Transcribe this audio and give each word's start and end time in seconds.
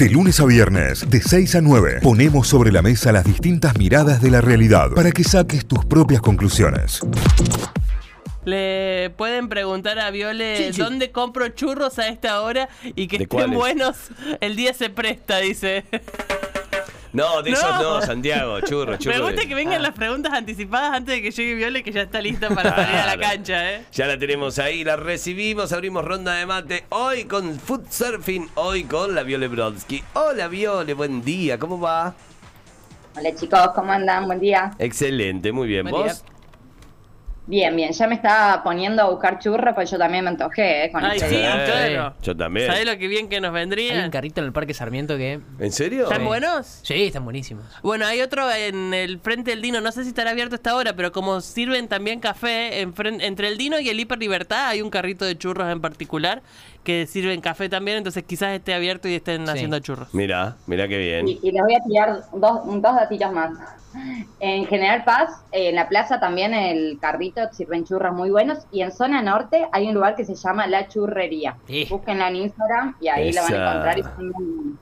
De 0.00 0.08
lunes 0.08 0.40
a 0.40 0.46
viernes, 0.46 1.10
de 1.10 1.20
6 1.20 1.56
a 1.56 1.60
9, 1.60 1.98
ponemos 2.02 2.48
sobre 2.48 2.72
la 2.72 2.80
mesa 2.80 3.12
las 3.12 3.22
distintas 3.22 3.76
miradas 3.76 4.22
de 4.22 4.30
la 4.30 4.40
realidad 4.40 4.88
para 4.94 5.12
que 5.12 5.22
saques 5.22 5.66
tus 5.66 5.84
propias 5.84 6.22
conclusiones. 6.22 7.00
Le 8.46 9.10
pueden 9.18 9.50
preguntar 9.50 9.98
a 9.98 10.10
Viole 10.10 10.56
Sí, 10.56 10.72
sí. 10.72 10.80
dónde 10.80 11.10
compro 11.12 11.48
churros 11.48 11.98
a 11.98 12.08
esta 12.08 12.40
hora 12.40 12.70
y 12.96 13.08
que 13.08 13.18
¿De 13.18 13.24
estén 13.24 13.38
cuáles? 13.40 13.58
buenos. 13.58 13.96
El 14.40 14.56
día 14.56 14.72
se 14.72 14.88
presta, 14.88 15.36
dice. 15.36 15.84
No, 17.12 17.42
de 17.42 17.50
esos 17.50 17.64
No. 17.64 17.82
no, 17.98 18.02
Santiago, 18.02 18.60
churro, 18.60 18.96
churro. 18.96 19.16
Me 19.16 19.22
gusta 19.22 19.46
que 19.46 19.54
vengan 19.54 19.80
Ah. 19.80 19.88
las 19.88 19.94
preguntas 19.94 20.32
anticipadas 20.32 20.94
antes 20.94 21.16
de 21.16 21.22
que 21.22 21.30
llegue 21.32 21.54
Viole, 21.56 21.82
que 21.82 21.90
ya 21.90 22.02
está 22.02 22.20
lista 22.22 22.48
para 22.54 22.70
salir 22.74 22.94
a 22.96 23.06
la 23.06 23.18
cancha, 23.18 23.72
¿eh? 23.72 23.84
Ya 23.92 24.06
la 24.06 24.16
tenemos 24.18 24.58
ahí, 24.60 24.84
la 24.84 24.96
recibimos, 24.96 25.72
abrimos 25.72 26.04
ronda 26.04 26.34
de 26.34 26.46
mate. 26.46 26.84
Hoy 26.90 27.24
con 27.24 27.58
Food 27.58 27.86
Surfing, 27.90 28.48
hoy 28.54 28.84
con 28.84 29.14
la 29.14 29.24
Viole 29.24 29.48
Brodsky. 29.48 30.04
Hola 30.14 30.46
Viole, 30.48 30.94
buen 30.94 31.24
día, 31.24 31.58
¿cómo 31.58 31.80
va? 31.80 32.14
Hola 33.16 33.34
chicos, 33.34 33.70
¿cómo 33.74 33.90
andan? 33.90 34.26
Buen 34.26 34.38
día. 34.38 34.70
Excelente, 34.78 35.50
muy 35.50 35.66
bien. 35.66 35.88
Buen 35.90 36.04
día. 36.04 36.14
Bien, 37.50 37.74
bien. 37.74 37.90
Ya 37.92 38.06
me 38.06 38.14
estaba 38.14 38.62
poniendo 38.62 39.02
a 39.02 39.10
buscar 39.10 39.40
churros, 39.40 39.74
pues 39.74 39.90
yo 39.90 39.98
también 39.98 40.22
me 40.22 40.30
antojé, 40.30 40.84
¿eh? 40.84 40.92
Con 40.92 41.04
Ay, 41.04 41.16
este 41.16 41.30
sí, 41.30 41.36
día. 41.38 41.64
claro. 41.64 42.14
Yo 42.22 42.36
también. 42.36 42.68
¿Sabés 42.68 42.86
lo 42.86 42.96
que 42.96 43.08
bien 43.08 43.28
que 43.28 43.40
nos 43.40 43.48
Hay 43.52 43.54
vendría? 43.60 44.04
un 44.04 44.10
carrito 44.10 44.40
en 44.40 44.46
el 44.46 44.52
Parque 44.52 44.72
Sarmiento 44.72 45.16
que... 45.16 45.40
¿En 45.58 45.72
serio? 45.72 46.04
¿Están 46.04 46.20
Sí. 46.20 46.26
buenos? 46.26 46.66
Sí, 46.84 46.94
están 47.06 47.24
buenísimos. 47.24 47.64
Bueno, 47.82 48.06
hay 48.06 48.20
otro 48.20 48.48
en 48.52 48.94
el 48.94 49.18
frente 49.18 49.50
del 49.50 49.62
Dino, 49.62 49.80
no 49.80 49.90
sé 49.90 50.04
si 50.04 50.10
estará 50.10 50.30
abierto 50.30 50.54
esta 50.54 50.76
hora, 50.76 50.94
pero 50.94 51.10
como 51.10 51.40
sirven 51.40 51.88
también 51.88 52.20
café 52.20 52.82
en 52.82 52.94
fren- 52.94 53.20
entre 53.20 53.48
el 53.48 53.58
Dino 53.58 53.80
y 53.80 53.88
el 53.88 53.98
Hiper 53.98 54.20
Libertad, 54.20 54.68
hay 54.68 54.80
un 54.80 54.90
carrito 54.90 55.24
de 55.24 55.36
churros 55.36 55.72
en 55.72 55.80
particular 55.80 56.42
que 56.84 57.06
sirven 57.08 57.40
café 57.40 57.68
también, 57.68 57.98
entonces 57.98 58.22
quizás 58.22 58.52
esté 58.54 58.74
abierto 58.74 59.08
y 59.08 59.16
estén 59.16 59.44
Sí. 59.46 59.52
haciendo 59.52 59.80
churros. 59.80 60.14
Mirá, 60.14 60.54
mirá 60.68 60.86
qué 60.86 60.98
bien. 60.98 61.26
Y, 61.26 61.40
y 61.42 61.50
les 61.50 61.62
voy 61.62 61.74
a 61.74 61.80
tirar 61.80 62.20
dos, 62.32 62.60
dos 62.80 62.94
datillos 62.94 63.32
más. 63.32 63.50
En 64.38 64.66
General 64.66 65.04
Paz, 65.04 65.44
eh, 65.52 65.68
en 65.70 65.74
la 65.74 65.88
plaza 65.88 66.20
también 66.20 66.54
el 66.54 66.98
carrito 67.00 67.40
sirven 67.52 67.84
churros 67.84 68.14
muy 68.14 68.30
buenos. 68.30 68.58
Y 68.70 68.82
en 68.82 68.92
zona 68.92 69.20
norte 69.22 69.66
hay 69.72 69.88
un 69.88 69.94
lugar 69.94 70.14
que 70.16 70.24
se 70.24 70.34
llama 70.34 70.66
La 70.66 70.88
Churrería. 70.88 71.56
Sí. 71.66 71.86
Búsquenla 71.90 72.28
en 72.28 72.36
Instagram 72.36 72.96
y 73.00 73.08
ahí 73.08 73.32
la 73.32 73.42
van 73.42 73.52
Esa. 73.52 73.62
a 73.62 73.68
encontrar. 73.70 73.98
y 73.98 74.02
son 74.02 74.28
muy- 74.30 74.76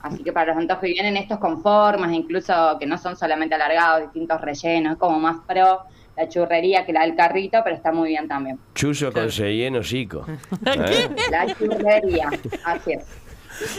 Así 0.00 0.22
que 0.22 0.32
para 0.32 0.52
los 0.52 0.56
antojos 0.56 0.80
que 0.82 0.88
vienen 0.92 1.16
estos 1.16 1.38
con 1.38 1.60
formas, 1.60 2.12
incluso 2.12 2.76
que 2.78 2.86
no 2.86 2.96
son 2.98 3.16
solamente 3.16 3.56
alargados, 3.56 4.02
distintos 4.02 4.40
rellenos, 4.40 4.92
es 4.92 4.98
como 4.98 5.18
más 5.18 5.38
pro 5.46 5.80
la 6.16 6.28
churrería 6.28 6.86
que 6.86 6.92
la 6.92 7.02
del 7.02 7.14
carrito, 7.16 7.60
pero 7.64 7.76
está 7.76 7.92
muy 7.92 8.10
bien 8.10 8.26
también. 8.28 8.58
Chullo 8.74 9.12
con 9.12 9.28
relleno 9.30 9.82
chico. 9.82 10.24
¿Qué? 10.64 10.70
¿Eh? 11.04 11.08
La 11.30 11.46
churrería, 11.54 12.30
así 12.64 12.92
es. 12.92 13.06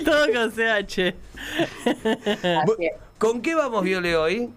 Todo 0.03 0.25
con 0.33 0.51
CH. 0.51 1.15
Así 1.85 2.85
es. 2.85 2.93
¿Con 3.19 3.41
qué 3.41 3.53
vamos, 3.53 3.83
Viole, 3.83 4.15
hoy? 4.15 4.49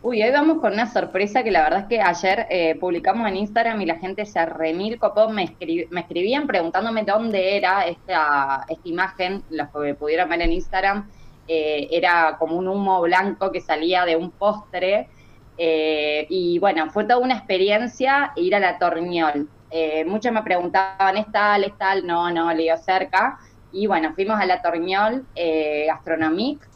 Uy, 0.00 0.22
hoy 0.22 0.30
vamos 0.30 0.60
con 0.60 0.72
una 0.72 0.86
sorpresa 0.90 1.42
que 1.42 1.50
la 1.50 1.62
verdad 1.64 1.80
es 1.80 1.86
que 1.88 2.00
ayer 2.00 2.46
eh, 2.50 2.76
publicamos 2.80 3.28
en 3.28 3.36
Instagram 3.36 3.80
y 3.82 3.86
la 3.86 3.96
gente 3.98 4.24
se 4.26 4.46
remil 4.46 4.98
copó, 4.98 5.28
me, 5.28 5.44
escri- 5.44 5.88
me 5.90 6.00
escribían 6.02 6.46
preguntándome 6.46 7.02
dónde 7.04 7.56
era 7.56 7.82
esta, 7.86 8.64
esta 8.68 8.88
imagen, 8.88 9.44
los 9.50 9.68
que 9.74 9.94
pudieron 9.96 10.28
ver 10.28 10.42
en 10.42 10.52
Instagram, 10.52 11.10
eh, 11.46 11.88
era 11.90 12.36
como 12.38 12.56
un 12.56 12.68
humo 12.68 13.00
blanco 13.02 13.50
que 13.52 13.60
salía 13.60 14.04
de 14.04 14.16
un 14.16 14.32
postre 14.32 15.10
eh, 15.56 16.26
y 16.30 16.58
bueno, 16.60 16.90
fue 16.90 17.04
toda 17.04 17.18
una 17.18 17.36
experiencia 17.36 18.32
ir 18.36 18.54
a 18.54 18.60
la 18.60 18.78
Torniol. 18.78 19.50
Eh, 19.70 20.04
muchos 20.04 20.32
me 20.32 20.42
preguntaban, 20.42 21.16
¿es 21.16 21.26
tal, 21.32 21.64
es 21.64 21.76
tal? 21.76 22.06
No, 22.06 22.30
no, 22.30 22.52
le 22.54 22.62
digo 22.62 22.76
cerca. 22.78 23.36
Y 23.70 23.86
bueno, 23.86 24.14
fuimos 24.14 24.40
a 24.40 24.46
la 24.46 24.62
Torniol 24.62 25.26
eh, 25.34 25.86
Gastronomique, 25.88 26.67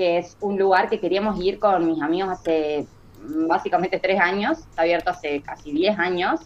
que 0.00 0.16
es 0.16 0.34
un 0.40 0.58
lugar 0.58 0.88
que 0.88 0.98
queríamos 0.98 1.38
ir 1.44 1.58
con 1.58 1.86
mis 1.86 2.00
amigos 2.00 2.30
hace 2.30 2.86
mm, 3.22 3.46
básicamente 3.46 3.98
tres 3.98 4.18
años, 4.18 4.60
está 4.60 4.80
abierto 4.80 5.10
hace 5.10 5.42
casi 5.42 5.72
diez 5.72 5.98
años, 5.98 6.40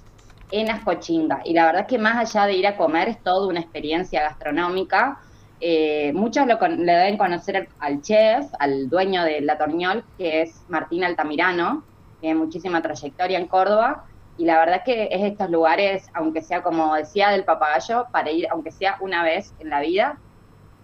en 0.51 0.71
Ascochinga. 0.71 1.41
Y 1.45 1.53
la 1.53 1.67
verdad 1.67 1.83
es 1.83 1.87
que 1.87 1.99
más 1.99 2.17
allá 2.17 2.47
de 2.47 2.55
ir 2.55 2.67
a 2.67 2.77
comer, 2.77 3.09
es 3.11 3.23
toda 3.23 3.47
una 3.47 3.61
experiencia 3.61 4.23
gastronómica. 4.23 5.21
Eh, 5.61 6.11
muchos 6.15 6.49
lo 6.49 6.59
le 6.67 6.93
deben 6.93 7.17
conocer 7.17 7.69
al, 7.79 8.03
chef, 8.03 8.47
al 8.59 8.89
dueño 8.89 9.23
de 9.23 9.41
La 9.41 9.57
Torñol, 9.57 10.03
que 10.19 10.43
es 10.43 10.65
Martín 10.67 11.05
Altamirano, 11.05 11.85
tiene 12.21 12.35
muchísima 12.35 12.83
trayectoria 12.83 13.39
en 13.39 13.47
Córdoba. 13.47 14.05
Y 14.37 14.47
la 14.47 14.59
verdad 14.59 14.79
es 14.79 14.83
que 14.83 15.09
es 15.13 15.23
estos 15.23 15.49
lugares, 15.49 16.11
aunque 16.13 16.43
sea 16.43 16.61
como 16.65 16.97
decía 16.97 17.29
del 17.29 17.45
papagayo, 17.45 18.07
para 18.11 18.33
ir, 18.33 18.49
aunque 18.51 18.73
sea 18.73 18.97
una 19.01 19.23
vez 19.23 19.55
en 19.61 19.71
la 19.71 19.79
vida, 19.79 20.19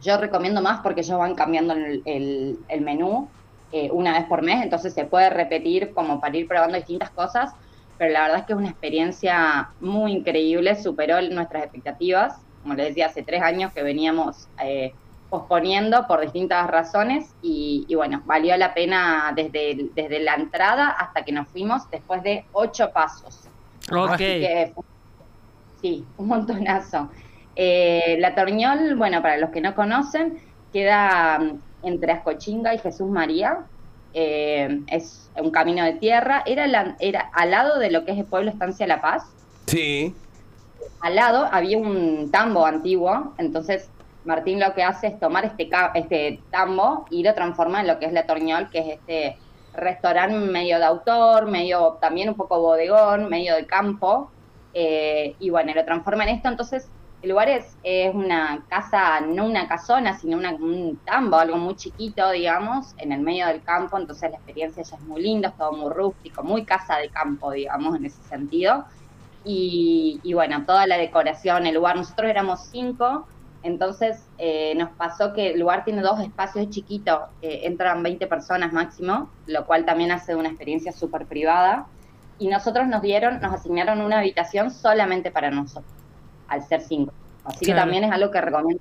yo 0.00 0.16
recomiendo 0.18 0.62
más 0.62 0.80
porque 0.82 1.02
ellos 1.02 1.18
van 1.18 1.34
cambiando 1.34 1.74
el, 1.74 2.02
el- 2.06 2.58
el 2.68 2.80
menú 2.82 3.34
eh, 3.70 3.90
una 3.92 4.14
vez 4.18 4.26
por 4.28 4.42
mes, 4.42 4.62
entonces 4.62 4.94
se 4.94 5.04
puede 5.06 5.30
repetir 5.30 5.92
como 5.94 6.20
para 6.20 6.36
ir 6.36 6.48
probando 6.48 6.76
distintas 6.76 7.10
cosas, 7.12 7.52
pero 7.96 8.12
la 8.12 8.22
verdad 8.22 8.38
es 8.40 8.46
que 8.46 8.52
es 8.54 8.58
una 8.58 8.70
experiencia 8.70 9.74
muy 9.78 10.12
increíble, 10.12 10.74
superó 10.82 11.20
nuestras 11.22 11.64
expectativas, 11.64 12.34
como 12.62 12.74
les 12.74 12.88
decía, 12.88 13.06
hace 13.06 13.22
tres 13.22 13.42
años 13.42 13.72
que 13.74 13.82
veníamos 13.82 14.50
eh, 14.62 14.96
posponiendo 15.28 16.06
por 16.08 16.20
distintas 16.20 16.66
razones 16.68 17.36
y, 17.40 17.86
y 17.88 17.94
bueno, 17.94 18.22
valió 18.24 18.56
la 18.56 18.74
pena 18.74 19.32
desde, 19.36 19.90
desde 19.92 20.20
la 20.20 20.34
entrada 20.34 20.90
hasta 20.90 21.24
que 21.24 21.32
nos 21.32 21.50
fuimos 21.50 21.82
después 21.90 22.22
de 22.22 22.48
ocho 22.52 22.90
pasos. 22.92 23.50
Ok. 23.90 24.20
Así 24.20 24.38
que, 24.38 24.74
sí, 25.66 26.12
un 26.16 26.28
montonazo. 26.28 27.10
Eh, 27.56 28.16
la 28.20 28.34
Torñol, 28.34 28.94
bueno, 28.96 29.22
para 29.22 29.36
los 29.38 29.50
que 29.50 29.60
no 29.60 29.74
conocen, 29.74 30.38
queda 30.72 31.38
mm, 31.38 31.86
entre 31.86 32.12
Ascochinga 32.12 32.74
y 32.74 32.78
Jesús 32.78 33.08
María. 33.08 33.58
Eh, 34.14 34.80
es 34.88 35.30
un 35.40 35.50
camino 35.50 35.84
de 35.84 35.92
tierra. 35.94 36.42
Era, 36.46 36.66
la- 36.66 36.96
era 37.00 37.30
al 37.32 37.50
lado 37.50 37.78
de 37.78 37.90
lo 37.90 38.04
que 38.04 38.12
es 38.12 38.18
el 38.18 38.24
pueblo 38.24 38.50
Estancia 38.50 38.86
La 38.86 39.00
Paz. 39.00 39.24
Sí. 39.66 40.14
Al 41.00 41.14
lado 41.16 41.48
había 41.50 41.78
un 41.78 42.30
tambo 42.30 42.66
antiguo, 42.66 43.32
entonces 43.38 43.88
Martín 44.24 44.60
lo 44.60 44.74
que 44.74 44.82
hace 44.82 45.06
es 45.06 45.18
tomar 45.20 45.44
este, 45.46 45.68
este 45.94 46.40
tambo 46.50 47.06
y 47.10 47.22
lo 47.22 47.32
transforma 47.34 47.80
en 47.80 47.86
lo 47.86 47.98
que 47.98 48.06
es 48.06 48.12
la 48.12 48.26
Torñol, 48.26 48.68
que 48.70 48.78
es 48.80 48.86
este 48.98 49.38
restaurante 49.72 50.34
medio 50.36 50.78
de 50.78 50.84
autor, 50.84 51.50
medio 51.50 51.96
también 52.02 52.28
un 52.28 52.34
poco 52.34 52.60
bodegón, 52.60 53.28
medio 53.30 53.54
de 53.54 53.64
campo, 53.66 54.30
eh, 54.74 55.36
y 55.38 55.48
bueno, 55.50 55.72
lo 55.74 55.84
transforma 55.86 56.24
en 56.24 56.30
esto, 56.36 56.48
entonces 56.48 56.88
el 57.22 57.30
lugar 57.30 57.48
es, 57.48 57.76
una 58.14 58.64
casa, 58.68 59.20
no 59.20 59.44
una 59.44 59.68
casona, 59.68 60.18
sino 60.18 60.38
un 60.38 60.98
tambo, 61.04 61.36
algo 61.36 61.58
muy 61.58 61.76
chiquito, 61.76 62.30
digamos, 62.30 62.94
en 62.96 63.12
el 63.12 63.20
medio 63.20 63.46
del 63.46 63.62
campo, 63.62 63.98
entonces 63.98 64.30
la 64.30 64.36
experiencia 64.36 64.82
ya 64.82 64.96
es 64.96 65.02
muy 65.02 65.22
linda, 65.22 65.50
es 65.50 65.56
todo 65.56 65.72
muy 65.72 65.92
rústico, 65.92 66.42
muy 66.42 66.64
casa 66.64 66.96
de 66.96 67.10
campo, 67.10 67.52
digamos, 67.52 67.96
en 67.96 68.06
ese 68.06 68.22
sentido. 68.22 68.86
Y, 69.44 70.20
bueno, 70.34 70.64
toda 70.66 70.86
la 70.86 70.98
decoración, 70.98 71.66
el 71.66 71.74
lugar, 71.74 71.96
nosotros 71.96 72.28
éramos 72.30 72.66
cinco, 72.70 73.26
entonces 73.62 74.26
eh, 74.38 74.74
nos 74.76 74.90
pasó 74.90 75.34
que 75.34 75.50
el 75.52 75.60
lugar 75.60 75.84
tiene 75.84 76.00
dos 76.02 76.20
espacios 76.20 76.70
chiquitos, 76.70 77.20
entran 77.42 78.02
20 78.02 78.26
personas 78.26 78.72
máximo, 78.72 79.30
lo 79.46 79.66
cual 79.66 79.84
también 79.84 80.12
hace 80.12 80.34
una 80.34 80.48
experiencia 80.48 80.92
súper 80.92 81.26
privada. 81.26 81.86
Y 82.38 82.48
nosotros 82.48 82.86
nos 82.86 83.02
dieron, 83.02 83.40
nos 83.40 83.52
asignaron 83.52 84.00
una 84.00 84.18
habitación 84.20 84.70
solamente 84.70 85.30
para 85.30 85.50
nosotros, 85.50 85.92
al 86.50 86.62
ser 86.62 86.82
cinco. 86.82 87.12
Así 87.44 87.64
que 87.64 87.72
también 87.74 88.04
es 88.04 88.12
algo 88.12 88.30
que 88.30 88.40
recomiendo 88.40 88.80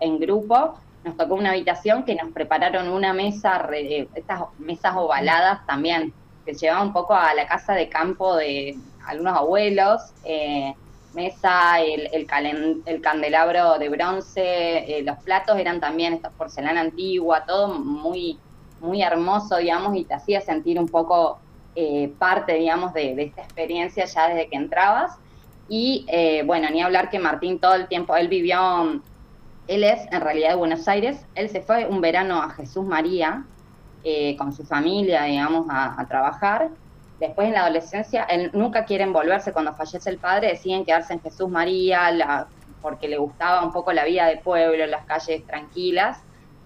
en 0.00 0.18
grupo. 0.18 0.78
Nos 1.04 1.16
tocó 1.16 1.34
una 1.34 1.50
habitación 1.50 2.04
que 2.04 2.14
nos 2.14 2.32
prepararon 2.32 2.88
una 2.88 3.12
mesa, 3.12 3.58
re- 3.58 4.00
eh, 4.00 4.08
estas 4.14 4.40
mesas 4.58 4.94
ovaladas 4.96 5.60
también, 5.66 6.12
que 6.44 6.54
llevaba 6.54 6.82
un 6.82 6.92
poco 6.92 7.14
a 7.14 7.34
la 7.34 7.46
casa 7.46 7.74
de 7.74 7.88
campo 7.88 8.34
de 8.36 8.76
algunos 9.06 9.36
abuelos. 9.36 10.00
eh, 10.24 10.72
mesa, 11.14 11.80
el, 11.80 12.08
el, 12.12 12.26
calen- 12.26 12.82
el 12.84 13.00
candelabro 13.00 13.78
de 13.78 13.88
bronce, 13.88 14.98
eh, 14.98 15.02
los 15.02 15.16
platos 15.24 15.58
eran 15.58 15.80
también 15.80 16.12
esta 16.12 16.30
porcelana 16.30 16.82
antigua, 16.82 17.44
todo 17.46 17.68
muy, 17.78 18.38
muy 18.78 19.02
hermoso, 19.02 19.56
digamos, 19.56 19.96
y 19.96 20.04
te 20.04 20.14
hacía 20.14 20.40
sentir 20.42 20.78
un 20.78 20.86
poco 20.90 21.38
eh, 21.74 22.14
parte, 22.18 22.54
digamos, 22.54 22.92
de, 22.92 23.14
de 23.14 23.22
esta 23.24 23.42
experiencia 23.42 24.04
ya 24.04 24.28
desde 24.28 24.48
que 24.50 24.56
entrabas. 24.56 25.10
Y 25.68 26.06
eh, 26.08 26.42
bueno, 26.44 26.68
ni 26.70 26.80
hablar 26.80 27.10
que 27.10 27.18
Martín 27.18 27.58
todo 27.58 27.74
el 27.74 27.88
tiempo, 27.88 28.16
él 28.16 28.28
vivió, 28.28 29.02
él 29.66 29.84
es 29.84 30.00
en 30.10 30.20
realidad 30.20 30.50
de 30.50 30.54
Buenos 30.56 30.88
Aires, 30.88 31.24
él 31.34 31.50
se 31.50 31.60
fue 31.60 31.86
un 31.86 32.00
verano 32.00 32.42
a 32.42 32.50
Jesús 32.50 32.84
María 32.84 33.44
eh, 34.02 34.36
con 34.36 34.52
su 34.52 34.64
familia, 34.64 35.24
digamos, 35.24 35.66
a, 35.68 36.04
trabajar. 36.08 36.70
Después 37.20 37.48
en 37.48 37.54
la 37.54 37.62
adolescencia, 37.62 38.22
él 38.24 38.50
nunca 38.54 38.84
quieren 38.84 39.12
volverse 39.12 39.52
cuando 39.52 39.74
fallece 39.74 40.08
el 40.08 40.18
padre, 40.18 40.48
deciden 40.48 40.84
quedarse 40.84 41.12
en 41.12 41.20
Jesús 41.20 41.48
María, 41.50 42.10
la, 42.12 42.46
porque 42.80 43.08
le 43.08 43.18
gustaba 43.18 43.62
un 43.62 43.72
poco 43.72 43.92
la 43.92 44.04
vida 44.04 44.26
de 44.26 44.38
pueblo, 44.38 44.86
las 44.86 45.04
calles 45.04 45.44
tranquilas, 45.46 46.22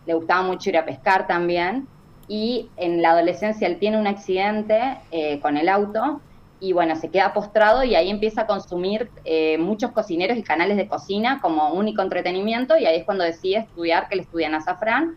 le 0.07 0.15
gustaba 0.15 0.43
mucho 0.43 0.69
ir 0.69 0.77
a 0.77 0.85
pescar 0.85 1.27
también, 1.27 1.89
y 2.29 2.69
en 2.77 3.03
la 3.03 3.13
adolescencia 3.13 3.67
él 3.67 3.79
tiene 3.79 3.99
un 3.99 4.07
accidente 4.07 4.99
eh, 5.11 5.41
con 5.41 5.57
el 5.57 5.69
auto 5.69 6.21
y 6.63 6.73
bueno, 6.73 6.95
se 6.95 7.11
queda 7.11 7.33
postrado 7.33 7.83
y 7.83 7.97
ahí 7.97 8.09
empieza 8.09 8.43
a 8.43 8.47
consumir 8.47 9.11
eh, 9.25 9.59
muchos 9.59 9.91
cocineros 9.91 10.39
y 10.39 10.45
canales 10.45 10.77
de 10.77 10.87
cocina 10.87 11.41
como 11.43 11.73
único 11.73 12.03
entretenimiento 12.03 12.79
y 12.79 12.87
ahí 12.87 12.99
es 12.99 13.05
cuando 13.05 13.25
decide 13.25 13.57
estudiar 13.57 14.09
que 14.09 14.15
le 14.15 14.23
estudian 14.23 14.55
azafrán. 14.55 15.17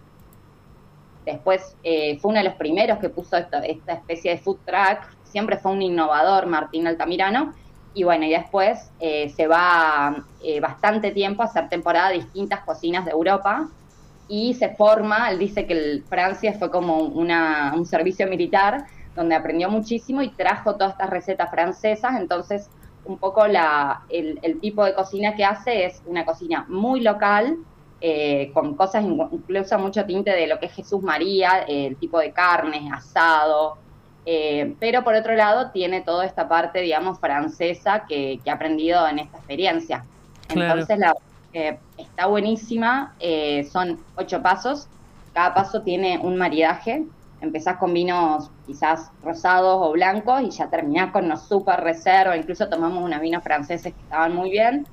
Después 1.24 1.78
eh, 1.84 2.18
fue 2.18 2.32
uno 2.32 2.40
de 2.40 2.46
los 2.46 2.56
primeros 2.56 2.98
que 2.98 3.10
puso 3.10 3.38
esta, 3.38 3.60
esta 3.60 3.94
especie 3.94 4.32
de 4.32 4.38
food 4.40 4.58
truck, 4.66 5.02
siempre 5.24 5.58
fue 5.58 5.72
un 5.72 5.84
innovador 5.84 6.48
Martín 6.48 6.88
Altamirano 6.88 7.54
y 7.94 8.04
bueno, 8.04 8.26
y 8.26 8.32
después 8.32 8.90
eh, 9.00 9.30
se 9.30 9.46
va 9.46 10.26
eh, 10.44 10.60
bastante 10.60 11.12
tiempo 11.12 11.44
a 11.44 11.46
hacer 11.46 11.70
temporada 11.70 12.10
de 12.10 12.16
distintas 12.16 12.62
cocinas 12.62 13.06
de 13.06 13.12
Europa 13.12 13.70
y 14.28 14.56
se 14.56 14.70
forma, 14.70 15.30
él 15.30 15.38
dice 15.38 15.68
que 15.68 15.74
el 15.74 16.04
Francia 16.10 16.54
fue 16.54 16.72
como 16.72 17.02
una, 17.02 17.74
un 17.76 17.86
servicio 17.86 18.28
militar 18.28 18.88
donde 19.16 19.36
aprendió 19.36 19.70
muchísimo 19.70 20.22
y 20.22 20.30
trajo 20.30 20.76
todas 20.76 20.94
estas 20.94 21.10
recetas 21.10 21.50
francesas, 21.50 22.20
entonces 22.20 22.70
un 23.06 23.18
poco 23.18 23.48
la, 23.48 24.02
el, 24.10 24.40
el 24.42 24.60
tipo 24.60 24.84
de 24.84 24.94
cocina 24.94 25.36
que 25.36 25.46
hace 25.46 25.86
es 25.86 26.02
una 26.06 26.26
cocina 26.26 26.66
muy 26.68 27.02
local, 27.02 27.58
eh, 28.02 28.52
con 28.54 28.76
cosas, 28.76 29.04
incluso 29.04 29.80
mucho 29.80 30.06
tinte 30.06 30.32
de 30.32 30.48
lo 30.48 30.60
que 30.60 30.66
es 30.66 30.74
Jesús 30.74 31.02
María, 31.02 31.66
eh, 31.68 31.88
el 31.88 31.96
tipo 31.96 32.20
de 32.20 32.32
carnes, 32.32 32.92
asado, 32.92 33.78
eh, 34.26 34.76
pero 34.80 35.04
por 35.04 35.14
otro 35.14 35.36
lado 35.36 35.72
tiene 35.72 36.02
toda 36.02 36.26
esta 36.26 36.48
parte, 36.48 36.82
digamos, 36.82 37.20
francesa 37.20 38.06
que, 38.08 38.40
que 38.44 38.50
ha 38.50 38.56
aprendido 38.56 39.08
en 39.08 39.20
esta 39.20 39.38
experiencia. 39.38 40.04
Claro. 40.48 40.82
Entonces 40.82 41.00
la, 41.00 41.14
está 41.98 42.26
buenísima, 42.26 43.16
eh, 43.20 43.68
son 43.72 44.00
ocho 44.16 44.42
pasos, 44.42 44.88
cada 45.34 45.54
paso 45.54 45.82
tiene 45.82 46.18
un 46.18 46.38
maridaje, 46.38 47.06
empezás 47.42 47.78
con 47.78 47.94
vinos 47.94 48.50
quizás 48.66 49.12
rosados 49.24 49.78
o 49.82 49.92
blancos 49.92 50.42
y 50.42 50.50
ya 50.52 50.70
terminás 50.70 51.12
con 51.12 51.26
unos 51.26 51.48
super 51.48 51.80
reservas, 51.82 52.38
incluso 52.38 52.68
tomamos 52.70 53.04
unos 53.04 53.20
vinos 53.22 53.44
franceses 53.44 53.94
que 53.94 54.02
estaban 54.02 54.34
muy 54.36 54.50
bien. 54.52 54.88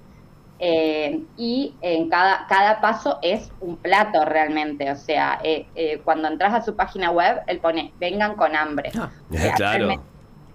Eh, 0.64 1.24
y 1.36 1.74
en 1.80 2.08
cada, 2.08 2.46
cada 2.46 2.80
paso 2.80 3.18
es 3.20 3.50
un 3.60 3.76
plato 3.78 4.24
realmente, 4.24 4.90
o 4.92 4.96
sea, 4.96 5.40
eh, 5.42 5.66
eh, 5.74 6.00
cuando 6.04 6.28
entras 6.28 6.54
a 6.54 6.62
su 6.62 6.76
página 6.76 7.10
web, 7.10 7.42
él 7.48 7.58
pone, 7.58 7.92
vengan 7.98 8.36
con 8.36 8.54
hambre. 8.54 8.92
Ah. 8.96 9.10
O 9.28 9.34
sea, 9.36 9.54
Claro. 9.54 10.00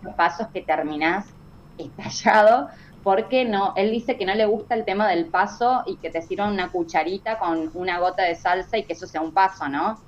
los 0.02 0.16
pasos 0.16 0.48
que 0.54 0.62
terminás 0.62 1.26
estallado, 1.78 2.70
porque 3.04 3.44
no, 3.46 3.74
él 3.76 3.92
dice 3.92 4.18
que 4.18 4.26
no 4.26 4.34
le 4.34 4.46
gusta 4.46 4.76
el 4.76 4.86
tema 4.86 5.08
del 5.10 5.28
paso 5.28 5.84
y 5.86 5.98
que 5.98 6.10
te 6.10 6.22
sirvan 6.22 6.54
una 6.54 6.72
cucharita 6.72 7.38
con 7.38 7.70
una 7.74 8.00
gota 8.00 8.24
de 8.24 8.36
salsa 8.36 8.78
y 8.78 8.84
que 8.84 8.94
eso 8.94 9.08
sea 9.08 9.22
un 9.22 9.34
paso, 9.34 9.68
¿no? 9.68 10.00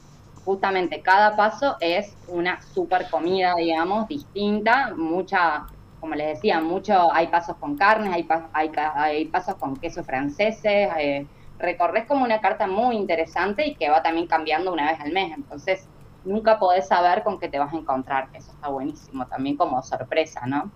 Justamente 0.49 1.03
cada 1.03 1.35
paso 1.35 1.77
es 1.79 2.17
una 2.27 2.59
super 2.59 3.07
comida, 3.11 3.53
digamos, 3.55 4.07
distinta, 4.07 4.95
mucha, 4.97 5.67
como 5.99 6.15
les 6.15 6.37
decía, 6.37 6.59
mucho, 6.59 7.13
hay 7.13 7.27
pasos 7.27 7.55
con 7.57 7.77
carnes, 7.77 8.11
hay, 8.11 8.27
hay, 8.53 8.71
hay 8.95 9.25
pasos 9.25 9.53
con 9.57 9.77
quesos 9.77 10.07
franceses, 10.07 10.89
eh, 10.97 11.27
recorres 11.59 12.07
como 12.07 12.25
una 12.25 12.41
carta 12.41 12.65
muy 12.65 12.95
interesante 12.95 13.67
y 13.67 13.75
que 13.75 13.91
va 13.91 14.01
también 14.01 14.25
cambiando 14.25 14.73
una 14.73 14.89
vez 14.89 14.99
al 14.99 15.11
mes, 15.11 15.33
entonces 15.37 15.87
nunca 16.25 16.57
podés 16.57 16.87
saber 16.87 17.21
con 17.21 17.39
qué 17.39 17.47
te 17.47 17.59
vas 17.59 17.71
a 17.71 17.77
encontrar, 17.77 18.29
eso 18.33 18.51
está 18.51 18.69
buenísimo, 18.69 19.27
también 19.27 19.55
como 19.55 19.83
sorpresa, 19.83 20.47
¿no? 20.47 20.71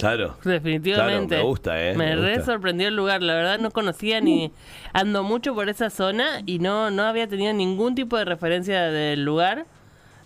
Claro. 0.00 0.36
Definitivamente. 0.44 1.28
Claro, 1.34 1.44
me 1.44 1.48
gusta, 1.48 1.80
eh, 1.82 1.94
Me, 1.94 2.16
me 2.16 2.16
re 2.16 2.42
sorprendió 2.42 2.88
el 2.88 2.96
lugar, 2.96 3.22
la 3.22 3.34
verdad 3.34 3.58
no 3.58 3.70
conocía 3.70 4.20
ni 4.20 4.52
ando 4.94 5.22
mucho 5.24 5.54
por 5.54 5.68
esa 5.68 5.90
zona 5.90 6.40
y 6.46 6.58
no 6.58 6.90
no 6.90 7.02
había 7.04 7.28
tenido 7.28 7.52
ningún 7.52 7.94
tipo 7.94 8.16
de 8.16 8.24
referencia 8.24 8.82
del 8.84 9.24
lugar. 9.24 9.66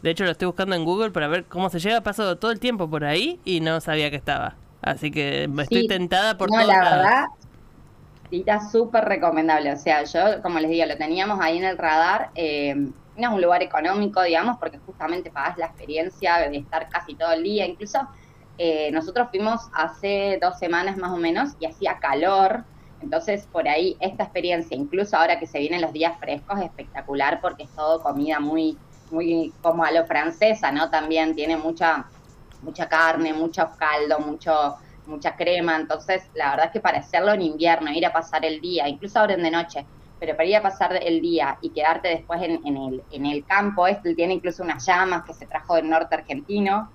De 0.02 0.10
hecho 0.10 0.24
lo 0.24 0.30
estoy 0.32 0.46
buscando 0.46 0.76
en 0.76 0.84
Google 0.84 1.10
para 1.10 1.28
ver 1.28 1.46
cómo 1.46 1.70
se 1.70 1.80
llega, 1.80 2.02
paso 2.02 2.36
todo 2.38 2.50
el 2.52 2.60
tiempo 2.60 2.88
por 2.90 3.04
ahí 3.04 3.40
y 3.44 3.60
no 3.60 3.80
sabía 3.80 4.10
que 4.10 4.16
estaba. 4.16 4.56
Así 4.82 5.10
que 5.10 5.48
me 5.48 5.64
estoy 5.64 5.82
Sí. 5.82 5.88
tentada 5.88 6.36
por 6.38 6.50
no, 6.50 6.58
todos 6.58 6.68
la 6.68 6.82
lados. 6.82 7.10
verdad, 7.10 7.24
está 8.30 8.60
súper 8.70 9.04
recomendable. 9.04 9.72
O 9.72 9.76
sea, 9.76 10.04
yo, 10.04 10.42
como 10.42 10.58
les 10.60 10.70
digo, 10.70 10.86
lo 10.86 10.96
teníamos 10.96 11.40
ahí 11.40 11.58
en 11.58 11.64
el 11.64 11.78
radar. 11.78 12.30
eh, 12.34 12.74
no 13.16 13.28
es 13.28 13.34
un 13.34 13.40
lugar 13.42 13.62
económico, 13.62 14.20
digamos, 14.22 14.56
porque 14.58 14.78
justamente 14.78 15.30
pagás 15.30 15.56
la 15.56 15.66
experiencia 15.66 16.38
de 16.50 16.56
estar 16.56 16.88
casi 16.88 17.14
todo 17.14 17.30
el 17.32 17.44
día. 17.44 17.64
Incluso 17.64 18.00
eh, 18.58 18.90
nosotros 18.92 19.28
fuimos 19.30 19.62
hace 19.72 20.38
dos 20.40 20.58
semanas 20.58 20.96
más 20.96 21.10
o 21.10 21.16
menos 21.16 21.50
y 21.58 21.66
hacía 21.66 21.98
calor. 21.98 22.64
Entonces, 23.00 23.46
por 23.46 23.68
ahí, 23.68 23.96
esta 24.00 24.24
experiencia, 24.24 24.76
incluso 24.76 25.16
ahora 25.16 25.38
que 25.38 25.46
se 25.46 25.58
vienen 25.58 25.82
los 25.82 25.92
días 25.92 26.18
frescos, 26.18 26.58
es 26.58 26.66
espectacular 26.66 27.40
porque 27.40 27.64
es 27.64 27.70
todo 27.70 28.02
comida 28.02 28.40
muy, 28.40 28.78
muy 29.10 29.52
como 29.60 29.84
a 29.84 29.90
lo 29.90 30.06
francesa, 30.06 30.70
¿no? 30.72 30.88
También 30.90 31.34
tiene 31.34 31.56
mucha, 31.56 32.06
mucha 32.62 32.88
carne, 32.88 33.34
mucho 33.34 33.68
caldo, 33.76 34.20
mucho, 34.20 34.76
mucha 35.06 35.36
crema. 35.36 35.76
Entonces, 35.76 36.22
la 36.34 36.50
verdad 36.50 36.66
es 36.66 36.72
que 36.72 36.80
para 36.80 36.98
hacerlo 36.98 37.32
en 37.32 37.42
invierno, 37.42 37.90
ir 37.92 38.06
a 38.06 38.12
pasar 38.12 38.44
el 38.44 38.60
día, 38.60 38.88
incluso 38.88 39.18
abren 39.18 39.42
de 39.42 39.50
noche, 39.50 39.86
pero 40.18 40.36
para 40.36 40.48
ir 40.48 40.56
a 40.56 40.62
pasar 40.62 40.98
el 41.02 41.20
día 41.20 41.58
y 41.60 41.70
quedarte 41.70 42.08
después 42.08 42.40
en, 42.42 42.60
en 42.64 42.76
el, 42.76 43.02
en 43.10 43.26
el 43.26 43.44
campo, 43.44 43.86
este 43.86 44.14
tiene 44.14 44.34
incluso 44.34 44.62
unas 44.62 44.86
llamas 44.86 45.24
que 45.24 45.34
se 45.34 45.46
trajo 45.46 45.74
del 45.74 45.90
norte 45.90 46.14
argentino, 46.14 46.90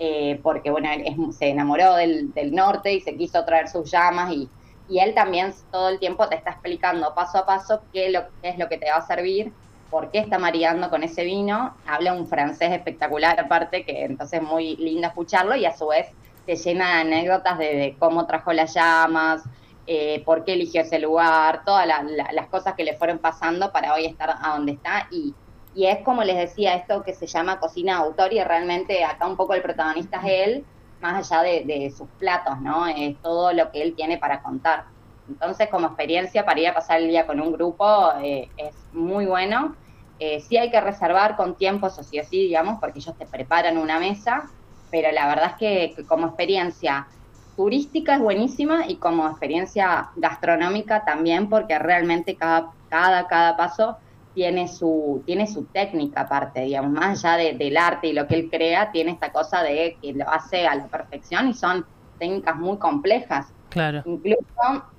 eh, 0.00 0.40
porque 0.42 0.70
bueno, 0.70 0.90
él 0.92 1.04
es- 1.06 1.36
se 1.38 1.48
enamoró 1.50 1.94
del, 1.96 2.32
norte 2.52 2.92
y 2.94 3.00
se 3.02 3.16
quiso 3.16 3.44
traer 3.44 3.68
sus 3.68 3.90
llamas 3.90 4.32
y, 4.32 4.52
él 4.88 5.14
también 5.14 5.54
todo 5.70 5.88
el 5.90 6.00
tiempo 6.00 6.28
te 6.28 6.34
está 6.36 6.50
explicando 6.52 7.14
paso 7.14 7.38
a 7.38 7.46
paso 7.46 7.86
qué, 7.92 8.10
lo, 8.10 8.22
qué 8.42 8.50
es 8.50 8.58
lo 8.58 8.68
que 8.68 8.78
te 8.78 8.90
va 8.90 8.96
a 8.98 9.06
servir, 9.06 9.54
por 9.88 10.10
qué 10.10 10.18
está 10.20 10.38
maridando 10.38 10.90
con 10.90 11.02
ese 11.04 11.24
vino, 11.24 11.80
habla 11.84 12.12
un 12.14 12.26
francés 12.28 12.72
espectacular 12.72 13.38
aparte, 13.38 13.84
que 13.84 14.04
entonces 14.04 14.40
es 14.40 14.46
muy 14.46 14.76
lindo 14.78 15.06
escucharlo 15.08 15.54
y 15.56 15.64
a 15.64 15.76
su 15.76 15.88
vez 15.88 16.06
te 16.44 16.56
llena 16.56 16.96
de 16.96 17.00
anécdotas 17.02 17.58
de, 17.58 17.96
cómo 18.00 18.26
trajo 18.26 18.52
las 18.52 18.74
llamas, 18.74 19.42
eh, 19.86 20.22
por 20.24 20.44
qué 20.44 20.54
eligió 20.54 20.82
ese 20.82 20.98
lugar, 20.98 21.62
todas 21.64 21.86
la- 21.86 22.02
la- 22.02 22.32
las 22.32 22.48
cosas 22.48 22.74
que 22.76 22.84
le 22.84 22.96
fueron 22.96 23.18
pasando 23.20 23.72
para 23.72 23.94
hoy 23.94 24.06
estar 24.06 24.30
a 24.40 24.50
donde 24.56 24.72
está 24.72 25.06
y, 25.10 25.36
y 25.74 25.86
es 25.86 26.04
como 26.04 26.24
les 26.24 26.36
decía, 26.36 26.74
esto 26.74 27.02
que 27.02 27.14
se 27.14 27.26
llama 27.26 27.60
cocina 27.60 27.94
de 27.94 28.06
autor 28.06 28.32
y 28.32 28.42
realmente 28.42 29.04
acá 29.04 29.26
un 29.26 29.36
poco 29.36 29.54
el 29.54 29.62
protagonista 29.62 30.18
es 30.18 30.48
él, 30.48 30.66
más 31.00 31.30
allá 31.30 31.42
de, 31.42 31.64
de 31.64 31.90
sus 31.90 32.08
platos, 32.18 32.60
¿no? 32.60 32.86
Es 32.86 33.20
todo 33.22 33.52
lo 33.52 33.70
que 33.70 33.82
él 33.82 33.94
tiene 33.94 34.18
para 34.18 34.42
contar. 34.42 34.84
Entonces, 35.30 35.68
como 35.70 35.86
experiencia 35.86 36.44
para 36.44 36.60
ir 36.60 36.68
a 36.68 36.74
pasar 36.74 37.00
el 37.00 37.08
día 37.08 37.26
con 37.26 37.40
un 37.40 37.52
grupo 37.52 38.12
eh, 38.22 38.48
es 38.56 38.74
muy 38.92 39.26
bueno. 39.26 39.76
Eh, 40.18 40.40
sí 40.40 40.56
hay 40.56 40.70
que 40.70 40.80
reservar 40.80 41.36
con 41.36 41.56
tiempo, 41.56 41.86
eso 41.86 42.02
sí 42.02 42.18
o 42.18 42.24
sí, 42.24 42.38
digamos, 42.42 42.78
porque 42.80 42.98
ellos 42.98 43.16
te 43.16 43.26
preparan 43.26 43.78
una 43.78 43.98
mesa, 43.98 44.50
pero 44.90 45.10
la 45.12 45.28
verdad 45.28 45.52
es 45.52 45.56
que, 45.56 45.94
que 45.96 46.04
como 46.04 46.26
experiencia 46.26 47.08
turística 47.56 48.14
es 48.14 48.20
buenísima 48.20 48.86
y 48.88 48.98
como 48.98 49.28
experiencia 49.28 50.10
gastronómica 50.16 51.04
también, 51.04 51.48
porque 51.48 51.78
realmente 51.78 52.36
cada, 52.36 52.72
cada, 52.88 53.26
cada 53.28 53.56
paso 53.56 53.98
tiene 54.32 54.68
su, 54.68 55.22
tiene 55.26 55.46
su 55.46 55.66
técnica 55.66 56.22
aparte, 56.22 56.60
digamos, 56.62 56.92
más 56.92 57.24
allá 57.24 57.36
de- 57.36 57.52
del 57.54 57.76
arte 57.76 58.08
y 58.08 58.12
lo 58.12 58.26
que 58.26 58.36
él 58.36 58.48
crea, 58.50 58.90
tiene 58.92 59.12
esta 59.12 59.32
cosa 59.32 59.62
de 59.62 59.98
que 60.00 60.12
lo 60.12 60.28
hace 60.28 60.66
a 60.66 60.74
la 60.74 60.88
perfección 60.88 61.48
y 61.48 61.54
son 61.54 61.84
técnicas 62.18 62.56
muy 62.56 62.78
complejas. 62.78 63.46
Claro. 63.70 64.02
Incluso 64.04 64.40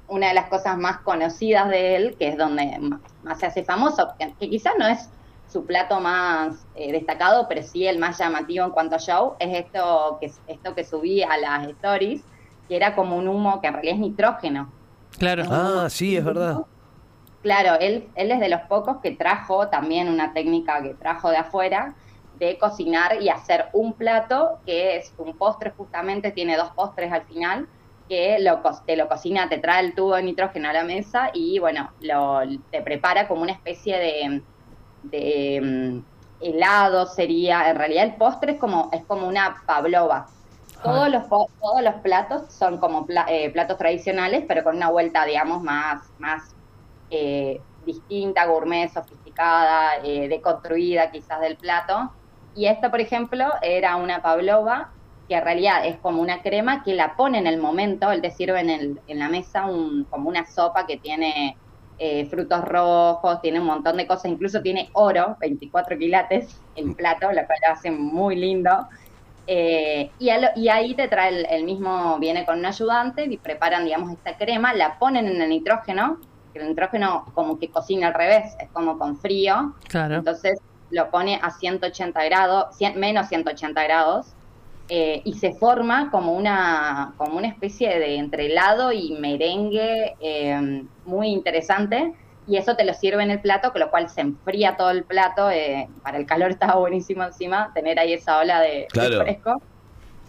una 0.08 0.28
de 0.30 0.34
las 0.34 0.48
cosas 0.50 0.78
más 0.78 1.00
conocidas 1.00 1.70
de 1.70 1.96
él, 1.96 2.16
que 2.20 2.30
es 2.30 2.38
donde 2.38 2.78
más, 3.24 3.40
se 3.40 3.46
hace 3.46 3.64
famoso, 3.64 4.10
que, 4.20 4.34
que 4.40 4.50
quizás 4.50 4.74
no 4.78 4.88
es 4.88 5.10
su 5.48 5.66
plato 5.66 6.00
más 6.00 6.66
eh, 6.76 6.92
destacado, 6.92 7.48
pero 7.48 7.62
sí 7.62 7.86
el 7.86 8.00
más 8.00 8.18
llamativo 8.18 8.66
en 8.66 8.72
cuanto 8.72 8.96
a 8.96 9.00
show, 9.00 9.36
es 9.40 9.66
esto 9.66 10.18
que, 10.20 10.32
esto 10.48 10.76
que 10.76 10.84
subí 10.86 11.24
a 11.24 11.38
las 11.38 11.68
stories, 11.68 12.24
que 12.68 12.76
era 12.76 12.96
como 12.96 13.18
un 13.18 13.28
humo 13.28 13.62
que 13.62 13.68
en 13.68 13.74
realidad 13.74 13.96
es 13.96 14.02
nitrógeno. 14.02 14.74
Claro. 15.18 15.44
Ah, 15.50 15.88
sí, 15.90 16.16
es 16.16 16.24
verdad. 16.24 16.60
Claro, 17.42 17.80
él, 17.80 18.12
él 18.16 18.32
es 18.32 18.40
de 18.40 18.50
los 18.50 18.62
pocos 18.70 18.98
que 19.02 19.12
trajo 19.16 19.70
también 19.70 20.10
una 20.10 20.32
técnica 20.34 20.82
que 20.84 20.94
trajo 20.94 21.30
de 21.32 21.38
afuera 21.38 21.98
de 22.34 22.58
cocinar 22.60 23.20
y 23.22 23.30
hacer 23.30 23.70
un 23.74 23.98
plato 23.98 24.62
que 24.66 24.98
es 24.98 25.14
un 25.18 25.38
postre 25.38 25.72
justamente, 25.72 26.32
tiene 26.32 26.56
dos 26.56 26.72
postres 26.76 27.12
al 27.12 27.26
final, 27.26 27.68
que 28.08 28.38
lo, 28.40 28.62
te 28.86 28.96
lo 28.96 29.08
cocina, 29.08 29.50
te 29.50 29.58
trae 29.58 29.84
el 29.84 29.96
tubo 29.96 30.16
de 30.16 30.24
nitrógeno 30.24 30.70
a 30.70 30.74
la 30.74 30.84
mesa 30.84 31.32
y 31.34 31.58
bueno, 31.60 31.92
lo, 32.00 32.42
te 32.70 32.82
prepara 32.84 33.28
como 33.28 33.42
una 33.42 33.54
especie 33.54 33.98
de, 33.98 34.44
de 35.02 35.62
mm, 35.62 36.46
helado 36.46 37.08
sería, 37.08 37.70
en 37.70 37.76
realidad 37.78 38.04
el 38.06 38.18
postre 38.18 38.54
es 38.54 38.60
como, 38.60 38.90
es 38.94 39.06
como 39.06 39.28
una 39.28 39.64
pavlova. 39.66 40.34
Todos 40.82 41.10
los, 41.10 41.24
todos 41.30 41.82
los 41.84 41.96
platos 42.02 42.54
son 42.54 42.80
como 42.80 43.06
pla- 43.06 43.26
eh, 43.30 43.52
platos 43.52 43.78
tradicionales, 43.78 44.46
pero 44.48 44.64
con 44.64 44.76
una 44.78 44.90
vuelta, 44.90 45.26
digamos, 45.26 45.62
más, 45.64 46.12
más 46.18 46.56
eh, 47.12 47.66
distinta, 47.78 48.46
gourmet, 48.48 48.90
sofisticada, 48.92 49.98
eh, 50.04 50.30
deconstruida 50.30 51.12
quizás 51.12 51.42
del 51.42 51.58
plato. 51.60 52.12
Y 52.54 52.68
esta, 52.68 52.92
por 52.92 53.02
ejemplo, 53.02 53.46
era 53.62 53.96
una 53.98 54.22
pavlova, 54.22 54.94
que 55.28 55.36
en 55.36 55.44
realidad 55.46 55.86
es 55.86 56.00
como 56.02 56.22
una 56.22 56.42
crema 56.42 56.84
que 56.84 56.94
la 56.96 57.16
pone 57.16 57.38
en 57.40 57.48
el 57.48 57.60
momento, 57.60 58.12
él 58.12 58.22
te 58.22 58.32
sirve 58.32 58.60
en, 58.62 58.70
el, 58.70 59.02
en 59.08 59.20
la 59.20 59.30
mesa 59.30 59.66
un, 59.68 60.06
como 60.10 60.30
una 60.30 60.46
sopa 60.46 60.86
que 60.88 60.98
tiene 61.00 61.60
eh, 61.98 62.26
frutos 62.30 62.64
rojos, 62.66 63.42
tiene 63.42 63.60
un 63.62 63.68
montón 63.68 63.98
de 63.98 64.08
cosas, 64.08 64.26
incluso 64.32 64.62
tiene 64.62 64.90
oro, 64.94 65.38
24 65.40 65.98
quilates, 65.98 66.66
el 66.76 66.96
plato, 66.96 67.28
lo 67.32 67.34
cual 67.46 67.60
lo 67.68 67.74
hace 67.74 67.92
muy 67.92 68.36
lindo. 68.36 68.72
Eh, 69.48 70.14
y, 70.18 70.32
lo- 70.40 70.50
y 70.56 70.70
ahí 70.70 70.96
te 70.96 71.08
trae 71.08 71.30
el, 71.30 71.46
el 71.50 71.64
mismo, 71.66 72.20
viene 72.20 72.46
con 72.46 72.60
un 72.60 72.66
ayudante 72.66 73.26
y 73.26 73.40
preparan, 73.40 73.86
digamos, 73.86 74.12
esta 74.12 74.38
crema, 74.38 74.74
la 74.74 74.98
ponen 75.00 75.28
en 75.28 75.42
el 75.42 75.50
nitrógeno, 75.50 76.20
que 76.52 76.60
el 76.60 76.68
nitrógeno 76.70 77.26
como 77.34 77.58
que 77.60 77.70
cocina 77.72 78.08
al 78.08 78.14
revés, 78.14 78.54
es 78.60 78.70
como 78.72 78.98
con 78.98 79.18
frío, 79.18 79.74
Claro. 79.90 80.16
entonces 80.16 80.60
lo 80.90 81.10
pone 81.10 81.40
a 81.42 81.52
180 81.52 82.24
grados, 82.26 82.66
cien- 82.80 82.96
menos 82.96 83.28
180 83.30 83.84
grados, 83.84 84.36
eh, 84.90 85.22
y 85.24 85.34
se 85.36 85.54
forma 85.54 86.12
como 86.12 86.34
una, 86.34 87.14
como 87.18 87.38
una 87.38 87.48
especie 87.48 87.98
de 87.98 88.18
entre 88.18 88.48
helado 88.48 88.92
y 88.92 89.14
merengue 89.20 90.16
eh, 90.20 90.84
muy 91.06 91.30
interesante. 91.30 92.14
Y 92.46 92.58
eso 92.58 92.76
te 92.76 92.84
lo 92.84 92.94
sirve 92.94 93.24
en 93.24 93.32
el 93.32 93.40
plato, 93.40 93.72
con 93.72 93.80
lo 93.80 93.90
cual 93.90 94.10
se 94.10 94.20
enfría 94.22 94.76
todo 94.76 94.90
el 94.90 95.06
plato. 95.06 95.50
eh, 95.50 95.88
para 96.04 96.18
el 96.18 96.26
calor 96.26 96.52
estaba 96.52 96.76
buenísimo 96.80 97.24
encima, 97.24 97.72
tener 97.74 98.00
ahí 98.00 98.14
esa 98.14 98.40
ola 98.40 98.60
de, 98.60 98.70
de 98.70 98.88
Claro. 98.90 99.24
fresco. 99.24 99.62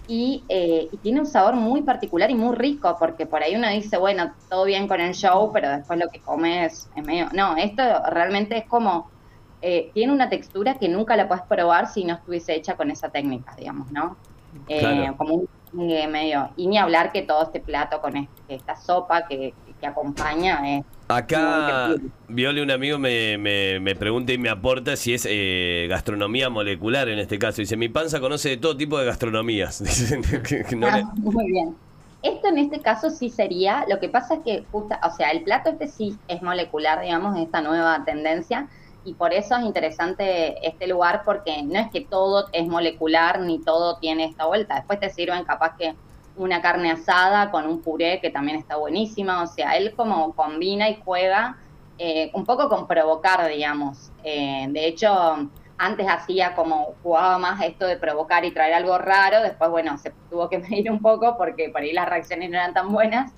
Y, 0.07 0.45
eh, 0.49 0.89
y 0.93 0.99
tiene 0.99 1.21
un 1.21 1.27
sabor 1.27 1.55
muy 1.57 1.83
particular 1.83 2.31
y 2.31 2.35
muy 2.35 2.57
rico, 2.57 2.97
porque 2.99 3.27
por 3.27 3.43
ahí 3.43 3.55
uno 3.57 3.69
dice, 3.71 3.97
bueno, 3.99 4.35
todo 4.49 4.65
bien 4.65 4.89
con 4.89 5.01
el 5.01 5.15
show, 5.15 5.51
pero 5.53 5.71
después 5.71 5.99
lo 5.99 6.09
que 6.11 6.21
comes 6.23 6.91
es 6.95 7.05
medio... 7.05 7.29
No, 7.33 7.57
esto 7.57 7.83
realmente 8.11 8.59
es 8.59 8.67
como... 8.67 9.13
eh, 9.61 9.91
tiene 9.95 10.13
una 10.13 10.29
textura 10.29 10.79
que 10.79 10.89
nunca 10.89 11.17
la 11.17 11.29
puedes 11.29 11.45
probar 11.49 11.89
si 11.89 12.05
no 12.05 12.15
estuviese 12.15 12.55
hecha 12.57 12.77
con 12.77 12.91
esa 12.91 13.11
técnica, 13.11 13.55
digamos, 13.57 13.91
¿no? 13.93 14.19
Eh, 14.67 14.81
Claro. 14.81 15.17
Como 15.17 15.35
un 15.35 15.47
merengue 15.73 16.07
medio... 16.09 16.51
Y 16.57 16.67
ni 16.67 16.79
hablar 16.79 17.13
que 17.13 17.23
todo 17.23 17.43
este 17.45 17.61
plato 17.61 18.01
con 18.01 18.17
este- 18.17 18.55
esta 18.55 18.77
sopa 18.77 19.27
que, 19.27 19.55
que 19.81 19.87
acompaña 19.87 20.79
es... 20.79 20.85
Acá. 21.09 21.91
Viole, 22.29 22.63
un 22.63 22.71
amigo 22.71 22.99
me, 22.99 23.37
me, 23.37 23.79
me 23.81 23.95
pregunta 23.95 24.33
y 24.33 24.39
me 24.39 24.49
aporta 24.49 24.97
si 24.97 25.13
es 25.13 25.27
eh, 25.29 25.87
gastronomía 25.91 26.49
molecular 26.49 27.09
en 27.09 27.19
este 27.19 27.39
caso. 27.39 27.61
Dice, 27.61 27.77
mi 27.77 27.89
panza 27.91 28.19
conoce 28.21 28.49
de 28.51 28.57
todo 28.57 28.77
tipo 28.77 28.99
de 28.99 29.05
gastronomías. 29.07 29.83
No 30.77 30.87
le- 30.91 31.03
Ah, 31.03 31.13
muy 31.17 31.47
bien. 31.51 31.75
Esto 32.23 32.49
en 32.49 32.59
este 32.59 32.81
caso 32.81 33.11
sí 33.11 33.31
sería, 33.31 33.85
lo 33.91 33.99
que 33.99 34.09
pasa 34.09 34.35
es 34.35 34.41
que, 34.45 34.65
justa, 34.71 35.01
o 35.03 35.11
sea, 35.15 35.31
el 35.33 35.43
plato 35.43 35.71
este 35.71 35.89
sí 35.89 36.17
es 36.29 36.41
molecular, 36.41 37.01
digamos, 37.03 37.37
esta 37.37 37.61
nueva 37.63 38.05
tendencia, 38.05 38.69
y 39.05 39.15
por 39.15 39.33
eso 39.33 39.57
es 39.57 39.65
interesante 39.65 40.67
este 40.67 40.87
lugar, 40.87 41.23
porque 41.25 41.63
no 41.63 41.79
es 41.79 41.91
que 41.91 42.03
todo 42.03 42.49
es 42.53 42.67
molecular 42.67 43.41
ni 43.41 43.59
todo 43.59 43.97
tiene 43.97 44.25
esta 44.25 44.47
vuelta. 44.47 44.77
Después 44.77 45.01
te 45.01 45.11
sirven 45.11 45.45
capaz 45.45 45.77
que 45.77 45.95
una 46.37 46.63
carne 46.63 46.91
asada 46.91 47.51
con 47.51 47.67
un 47.67 47.83
puré 47.83 48.21
que 48.21 48.31
también 48.31 48.59
está 48.59 48.77
buenísima, 48.77 49.43
o 49.43 49.47
sea, 49.47 49.77
él 49.77 49.95
como 49.95 50.33
combina 50.35 50.89
y 50.89 51.01
juega 51.05 51.59
eh, 51.99 52.31
un 52.35 52.45
poco 52.45 52.69
con 52.69 52.87
provocar, 52.87 53.49
digamos. 53.49 54.11
Eh, 54.25 54.67
de 54.71 54.87
hecho, 54.87 55.49
antes 55.79 56.07
hacía 56.09 56.55
como 56.55 56.95
jugaba 57.03 57.39
más 57.39 57.63
esto 57.63 57.87
de 57.87 57.97
provocar 57.97 58.45
y 58.45 58.53
traer 58.53 58.75
algo 58.75 58.97
raro, 58.99 59.43
después, 59.43 59.71
bueno, 59.71 59.99
se 59.99 60.13
tuvo 60.31 60.49
que 60.49 60.59
medir 60.71 60.91
un 60.91 61.01
poco 61.01 61.37
porque 61.37 61.69
por 61.71 61.83
ahí 61.83 61.93
las 61.93 62.09
reacciones 62.09 62.51
no 62.51 62.57
eran 62.57 62.73
tan 62.73 62.93
buenas, 62.93 63.33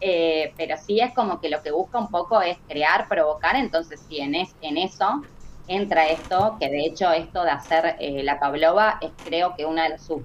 eh, 0.00 0.54
pero 0.56 0.76
sí 0.76 1.00
es 1.00 1.14
como 1.14 1.40
que 1.40 1.48
lo 1.50 1.62
que 1.62 1.72
busca 1.72 1.98
un 1.98 2.08
poco 2.08 2.40
es 2.42 2.58
crear, 2.66 3.06
provocar, 3.08 3.56
entonces 3.56 4.04
sí, 4.06 4.18
en, 4.18 4.34
es, 4.34 4.56
en 4.60 4.76
eso 4.78 5.26
entra 5.66 6.08
esto, 6.08 6.56
que 6.60 6.68
de 6.70 6.86
hecho 6.86 7.10
esto 7.12 7.44
de 7.44 7.50
hacer 7.50 7.96
eh, 8.00 8.22
la 8.24 8.38
pavlova 8.40 8.98
es 9.00 9.12
creo 9.22 9.54
que 9.56 9.66
uno 9.66 9.82
de 9.82 9.98
sus 9.98 10.22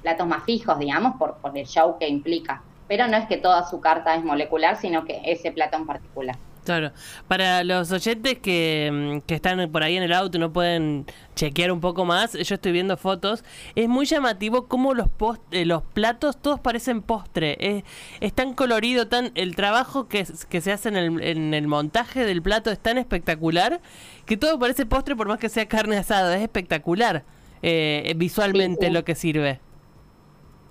platos 0.00 0.26
más 0.26 0.44
fijos, 0.44 0.78
digamos, 0.78 1.14
por, 1.18 1.40
por 1.40 1.56
el 1.58 1.66
show 1.66 1.96
que 1.98 2.08
implica. 2.08 2.64
Pero 2.86 3.06
no 3.08 3.16
es 3.16 3.26
que 3.28 3.36
toda 3.38 3.64
su 3.68 3.80
carta 3.80 4.14
es 4.14 4.24
molecular, 4.24 4.76
sino 4.76 5.04
que 5.04 5.20
ese 5.24 5.52
plato 5.52 5.76
en 5.76 5.86
particular. 5.86 6.38
Claro. 6.68 6.92
Para 7.28 7.64
los 7.64 7.90
oyentes 7.92 8.38
que, 8.40 8.90
mm, 8.92 9.20
que 9.26 9.34
están 9.34 9.70
por 9.72 9.82
ahí 9.82 9.96
en 9.96 10.02
el 10.02 10.12
auto 10.12 10.36
y 10.36 10.40
no 10.40 10.52
pueden 10.52 11.06
chequear 11.34 11.72
un 11.72 11.80
poco 11.80 12.04
más, 12.04 12.34
yo 12.34 12.54
estoy 12.56 12.72
viendo 12.72 12.98
fotos. 12.98 13.42
Es 13.74 13.88
muy 13.88 14.04
llamativo 14.04 14.68
cómo 14.68 14.92
los 14.92 15.08
post 15.08 15.40
eh, 15.50 15.64
los 15.64 15.82
platos 15.82 16.36
todos 16.42 16.60
parecen 16.60 17.00
postre. 17.00 17.56
Es, 17.58 17.84
es 18.20 18.34
tan 18.34 18.52
colorido, 18.52 19.08
tan 19.08 19.32
el 19.34 19.56
trabajo 19.56 20.08
que, 20.08 20.26
que 20.50 20.60
se 20.60 20.72
hace 20.72 20.90
en 20.90 20.96
el, 20.96 21.22
en 21.22 21.54
el 21.54 21.66
montaje 21.68 22.24
del 22.26 22.42
plato 22.42 22.70
es 22.70 22.78
tan 22.78 22.98
espectacular 22.98 23.80
que 24.26 24.36
todo 24.36 24.58
parece 24.58 24.84
postre 24.84 25.16
por 25.16 25.26
más 25.28 25.38
que 25.38 25.48
sea 25.48 25.66
carne 25.68 25.96
asada. 25.96 26.36
Es 26.36 26.42
espectacular 26.42 27.24
eh, 27.62 28.12
visualmente 28.16 28.86
Sí, 28.86 28.92
sí. 28.92 28.92
lo 28.92 29.04
que 29.04 29.14
sirve. 29.14 29.62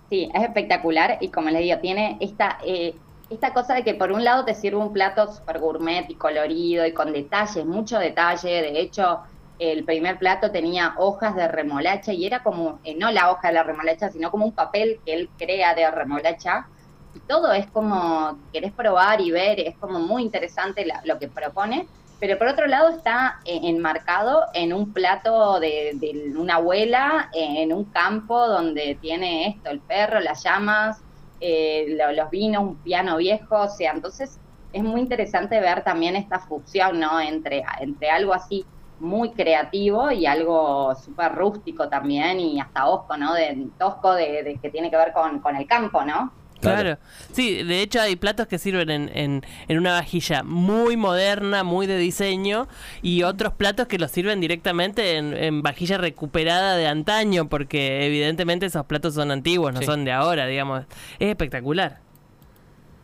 Sí, 0.09 0.29
es 0.33 0.41
espectacular 0.43 1.17
y 1.19 1.31
como 1.31 1.49
les 1.49 1.61
digo, 1.63 1.79
tiene 1.79 2.17
esta, 2.21 2.59
eh, 2.65 2.95
esta 3.29 3.53
cosa 3.53 3.73
de 3.75 3.83
que 3.83 3.95
por 3.95 4.11
un 4.11 4.23
lado 4.23 4.45
te 4.45 4.55
sirve 4.55 4.77
un 4.77 4.93
plato 4.93 5.31
super 5.33 5.59
gourmet 5.59 6.05
y 6.09 6.17
colorido 6.17 6.85
y 6.85 6.93
con 6.93 7.11
detalles, 7.13 7.65
mucho 7.65 7.99
detalle. 7.99 8.49
De 8.61 8.79
hecho, 8.79 9.21
el 9.57 9.85
primer 9.85 10.17
plato 10.19 10.51
tenía 10.51 10.95
hojas 10.97 11.35
de 11.35 11.47
remolacha 11.47 12.13
y 12.13 12.25
era 12.25 12.41
como, 12.43 12.79
eh, 12.83 12.95
no 12.97 13.11
la 13.11 13.31
hoja 13.31 13.49
de 13.49 13.55
la 13.55 13.63
remolacha, 13.63 14.09
sino 14.09 14.31
como 14.31 14.45
un 14.45 14.55
papel 14.55 15.01
que 15.05 15.13
él 15.13 15.33
crea 15.37 15.75
de 15.75 15.89
remolacha. 15.91 16.67
Y 17.13 17.21
todo 17.21 17.51
es 17.53 17.69
como, 17.71 18.39
querés 18.51 18.73
probar 18.73 19.21
y 19.21 19.31
ver, 19.31 19.59
es 19.59 19.77
como 19.79 19.99
muy 19.99 20.23
interesante 20.23 20.85
la- 20.85 21.01
lo 21.03 21.17
que 21.19 21.29
propone. 21.29 21.89
Pero 22.19 22.37
por 22.37 22.47
otro 22.47 22.67
lado 22.67 22.89
está 22.89 23.35
eh, 23.45 23.59
enmarcado 23.63 24.45
en 24.53 24.73
un 24.73 24.93
plato 24.93 25.59
de, 25.59 25.93
de 25.95 26.33
una 26.37 26.55
abuela, 26.55 27.29
eh, 27.33 27.63
en 27.63 27.73
un 27.73 27.89
campo 27.91 28.47
donde 28.47 28.97
tiene 29.01 29.47
esto, 29.49 29.69
el 29.71 29.83
perro, 29.83 30.19
las 30.19 30.43
llamas, 30.43 31.03
eh, 31.39 31.85
lo- 31.97 32.11
los 32.13 32.29
vinos, 32.29 32.63
un 32.63 32.81
piano 32.81 33.17
viejo, 33.17 33.55
o 33.61 33.69
sea, 33.69 33.91
entonces 33.93 34.41
es 34.71 34.83
muy 34.83 35.01
interesante 35.01 35.59
ver 35.59 35.83
también 35.83 36.15
esta 36.15 36.39
fusión, 36.39 36.99
¿no? 36.99 37.19
Entre, 37.19 37.63
entre 37.79 38.09
algo 38.09 38.33
así 38.33 38.67
muy 38.99 39.33
creativo 39.33 40.11
y 40.11 40.25
algo 40.25 40.95
súper 40.95 41.33
rústico 41.35 41.87
también 41.89 42.39
y 42.39 42.59
hasta 42.59 42.87
osco, 42.89 43.15
¿no? 43.17 43.33
De, 43.33 43.71
tosco 43.77 44.13
de, 44.13 44.43
de 44.43 44.59
que 44.59 44.69
tiene 44.71 44.89
que 44.91 44.97
ver 44.97 45.13
con, 45.13 45.39
con 45.41 45.55
el 45.55 45.67
campo, 45.67 46.03
¿no? 46.03 46.31
Claro. 46.59 46.83
Claro. 46.83 46.97
Sí, 47.31 47.63
de 47.63 47.81
hecho 47.81 48.01
hay 48.01 48.15
platos 48.15 48.47
que 48.47 48.57
sirven 48.57 48.89
en, 48.89 49.09
en, 49.15 49.43
en 49.67 49.77
una 49.77 49.93
vajilla 49.93 50.41
muy 50.43 50.97
moderna, 50.97 51.63
muy 51.63 51.85
de 51.87 51.97
diseño, 51.97 52.67
y 53.01 53.23
otros 53.23 53.53
platos 53.53 53.87
que 53.87 53.99
los 53.99 54.11
sirven 54.11 54.41
directamente 54.41 55.17
en, 55.17 55.33
en 55.37 55.61
vajilla 55.61 55.97
recuperada 55.99 56.75
de 56.75 56.87
antaño, 56.87 57.47
porque 57.47 58.05
evidentemente 58.07 58.65
esos 58.65 58.85
platos 58.87 59.13
son 59.13 59.29
antiguos, 59.31 59.71
no 59.73 59.81
Sí. 59.81 59.85
son 59.85 60.03
de 60.03 60.11
ahora, 60.11 60.47
digamos. 60.47 60.85
Es 61.19 61.29
espectacular. 61.29 62.01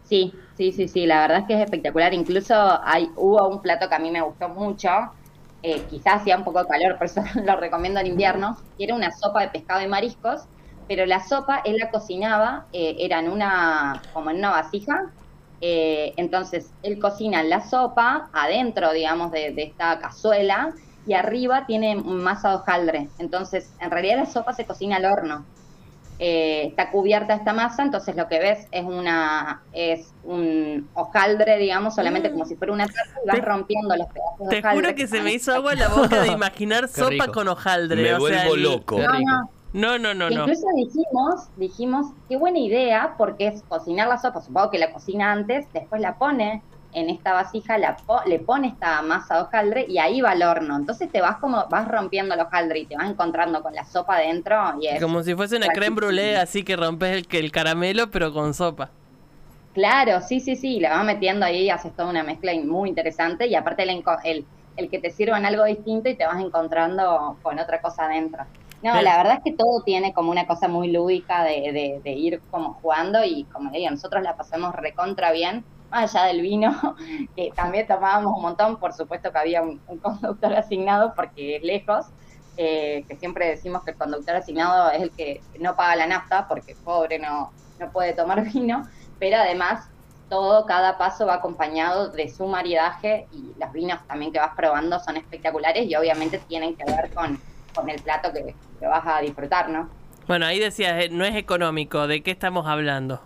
Sí, 0.02 0.44
sí, 0.54 0.72
sí, 0.74 0.88
sí, 0.88 1.06
la 1.06 1.22
verdad 1.22 1.40
es 1.40 1.46
que 1.48 1.54
es 1.56 1.62
espectacular. 1.62 2.14
Incluso 2.14 2.54
hay, 2.84 3.08
hubo 3.16 3.48
un 3.50 3.62
plato 3.62 3.88
que 3.90 3.96
a 3.96 4.00
mí 4.00 4.12
me 4.12 4.22
gustó 4.22 4.50
mucho, 4.50 4.90
eh, 5.62 5.88
quizás 5.88 6.22
hacía 6.22 6.38
un 6.38 6.44
poco 6.44 6.60
de 6.60 6.68
calor, 6.68 6.98
por 6.98 7.06
eso 7.08 7.22
lo 7.46 7.56
recomiendo 7.60 8.00
en 8.00 8.08
invierno, 8.08 8.58
que 8.78 8.84
era 8.86 8.96
una 8.96 9.12
sopa 9.12 9.42
de 9.42 9.50
pescado 9.52 9.82
y 9.82 9.88
mariscos, 9.88 10.42
pero 10.88 11.06
la 11.06 11.22
sopa 11.26 11.62
él 11.66 11.78
la 11.78 11.90
cocinaba, 11.92 12.68
eh, 12.72 12.96
era 13.00 13.20
en 13.20 13.30
una, 13.30 14.08
como 14.12 14.30
en 14.32 14.38
una 14.38 14.52
vasija, 14.52 15.00
eh, 15.62 16.14
entonces 16.18 16.74
él 16.82 17.00
cocina 17.00 17.44
la 17.44 17.62
sopa 17.62 18.30
adentro, 18.34 18.92
digamos, 18.94 19.32
de, 19.32 19.54
de 19.54 19.64
esta 19.64 20.00
cazuela 20.00 20.74
y 21.06 21.14
arriba 21.14 21.66
tiene 21.68 21.96
masa 21.96 22.50
de 22.50 22.56
hojaldre. 22.56 23.14
Entonces, 23.18 23.74
en 23.80 23.92
realidad 23.92 24.18
la 24.18 24.26
sopa 24.26 24.54
se 24.54 24.66
cocina 24.66 24.98
al 24.98 25.06
horno 25.06 25.48
eh, 26.20 26.68
está 26.68 26.92
cubierta 26.92 27.34
esta 27.34 27.54
masa, 27.54 27.84
entonces 27.84 28.16
lo 28.16 28.28
que 28.28 28.40
ves 28.40 28.68
es 28.72 28.84
una 28.84 29.66
es 29.72 30.16
un 30.22 30.90
hojaldre, 30.94 31.58
digamos, 31.58 31.96
solamente 31.96 32.32
como 32.32 32.46
si 32.46 32.56
fuera 32.56 32.72
una 32.74 32.86
taza 32.86 33.00
y 33.24 33.28
vas 33.28 33.40
Te- 33.40 33.42
rompiendo 33.42 33.96
los 33.96 34.08
pedazos 34.08 34.48
de 34.50 34.62
Te 34.62 34.70
juro 34.70 34.96
que 34.96 35.08
se 35.08 35.22
me 35.22 35.34
hizo 35.34 35.54
agua 35.54 35.74
en 35.74 35.80
la 35.80 35.90
boca 35.90 36.22
de 36.22 36.28
imaginar 36.32 36.88
sopa 36.88 37.10
rico. 37.10 37.32
con 37.34 37.48
hojaldre. 37.48 38.02
Me 38.02 38.14
o 38.14 38.20
sea, 38.28 38.44
vuelvo 38.48 38.56
el- 38.56 38.64
loco. 38.64 39.00
No, 39.00 39.08
no, 39.08 39.50
No, 39.74 39.98
no, 39.98 40.14
no, 40.14 40.30
no. 40.32 40.52
Incluso 40.52 40.66
dijimos, 40.76 41.50
dijimos, 41.56 42.08
qué 42.28 42.38
buena 42.38 42.60
idea, 42.60 43.16
porque 43.18 43.48
es 43.48 43.64
cocinar 43.68 44.08
la 44.08 44.18
sopa, 44.18 44.42
supongo 44.42 44.72
que 44.72 44.78
la 44.78 44.92
cocina 44.94 45.32
antes, 45.32 45.68
después 45.74 46.02
la 46.02 46.18
pone 46.18 46.66
en 46.92 47.10
esta 47.10 47.34
vasija, 47.34 47.78
la 47.78 48.04
po- 48.06 48.22
le 48.26 48.40
pone 48.40 48.68
esta 48.70 49.02
masa 49.02 49.36
de 49.36 49.42
hojaldre 49.44 49.86
y 49.88 49.98
ahí 50.00 50.22
va 50.22 50.32
al 50.32 50.44
horno. 50.44 50.78
Entonces 50.78 51.12
te 51.12 51.22
vas 51.22 51.38
como, 51.40 51.68
vas 51.70 51.88
rompiendo 51.88 52.36
el 52.36 52.42
hojaldre 52.42 52.80
y 52.80 52.88
te 52.88 52.96
vas 52.98 53.10
encontrando 53.10 53.62
con 53.64 53.74
la 53.74 53.86
sopa 53.86 54.18
dentro 54.20 54.56
y 54.80 54.88
es 54.88 55.02
Como 55.02 55.24
si 55.24 55.36
fuese 55.36 55.58
una 55.58 55.72
creme 55.72 55.96
brûlée, 55.98 56.36
así 56.38 56.64
que 56.64 56.76
rompes 56.78 57.12
el, 57.18 57.28
que 57.28 57.40
el 57.40 57.52
caramelo, 57.52 58.10
pero 58.12 58.32
con 58.34 58.54
sopa. 58.54 58.96
Claro, 59.72 60.22
sí, 60.22 60.40
sí, 60.40 60.56
sí, 60.56 60.80
le 60.80 60.88
vas 60.90 61.04
metiendo 61.06 61.46
ahí, 61.46 61.70
haces 61.70 61.96
toda 61.96 62.10
una 62.10 62.24
mezcla 62.24 62.54
muy 62.64 62.90
interesante 62.90 63.48
y 63.48 63.56
aparte 63.56 63.82
el, 63.84 64.04
el, 64.24 64.50
el 64.76 64.90
que 64.92 65.00
te 65.00 65.10
sirvan 65.10 65.46
algo 65.46 65.64
distinto 65.66 66.10
y 66.10 66.18
te 66.18 66.26
vas 66.28 66.40
encontrando 66.44 67.40
con 67.42 67.58
otra 67.60 67.82
cosa 67.82 68.06
adentro. 68.06 68.44
No, 68.84 68.92
Pero- 68.92 69.02
la 69.02 69.18
verdad 69.18 69.36
es 69.36 69.42
que 69.46 69.56
todo 69.58 69.82
tiene 69.86 70.14
como 70.14 70.30
una 70.32 70.46
cosa 70.48 70.68
muy 70.68 70.92
lúdica 70.92 71.44
de, 71.46 71.72
de, 71.74 72.02
de 72.04 72.12
ir 72.14 72.44
como 72.50 72.74
jugando 72.76 73.24
y 73.24 73.48
como 73.48 73.72
le 73.72 73.80
digo, 73.80 73.92
nosotros 73.92 74.24
la 74.24 74.36
pasamos 74.36 74.76
recontra 74.76 75.32
bien, 75.32 75.66
más 75.90 76.14
allá 76.16 76.28
del 76.28 76.42
vino, 76.42 76.72
que 77.36 77.54
también 77.56 77.88
tomábamos 77.88 78.34
un 78.36 78.42
montón, 78.44 78.80
por 78.80 78.94
supuesto 78.94 79.32
que 79.32 79.40
había 79.40 79.62
un, 79.64 79.82
un 79.86 80.00
conductor 80.02 80.54
asignado 80.54 81.14
porque 81.16 81.56
es 81.58 81.64
lejos, 81.64 82.06
eh, 82.58 83.06
que 83.08 83.16
siempre 83.16 83.48
decimos 83.48 83.84
que 83.86 83.92
el 83.92 83.98
conductor 83.98 84.36
asignado 84.36 84.92
es 84.92 85.02
el 85.02 85.14
que 85.16 85.46
no 85.60 85.76
paga 85.78 85.96
la 85.96 86.08
nafta 86.08 86.48
porque 86.50 86.78
pobre 86.84 87.20
no, 87.20 87.56
no 87.78 87.92
puede 87.92 88.14
tomar 88.14 88.44
vino, 88.54 88.86
pero 89.18 89.38
además 89.38 89.80
todo, 90.28 90.66
cada 90.66 90.98
paso 90.98 91.26
va 91.28 91.36
acompañado 91.36 92.12
de 92.12 92.28
su 92.30 92.48
maridaje 92.48 93.28
y 93.32 93.56
los 93.58 93.72
vinos 93.72 94.00
también 94.08 94.32
que 94.34 94.40
vas 94.40 94.52
probando 94.58 95.00
son 95.00 95.18
espectaculares 95.18 95.86
y 95.88 95.96
obviamente 95.96 96.40
tienen 96.40 96.76
que 96.76 96.86
ver 96.86 97.12
con, 97.14 97.44
con 97.74 97.90
el 97.90 98.02
plato 98.02 98.32
que, 98.32 98.56
que 98.80 98.88
vas 98.88 99.06
a 99.06 99.20
disfrutar, 99.20 99.70
¿no? 99.70 99.90
Bueno, 100.28 100.46
ahí 100.46 100.60
decías, 100.60 101.04
eh, 101.04 101.10
no 101.10 101.26
es 101.26 101.36
económico. 101.36 102.08
¿De 102.08 102.24
qué 102.24 102.32
estamos 102.32 102.66
hablando? 102.68 103.22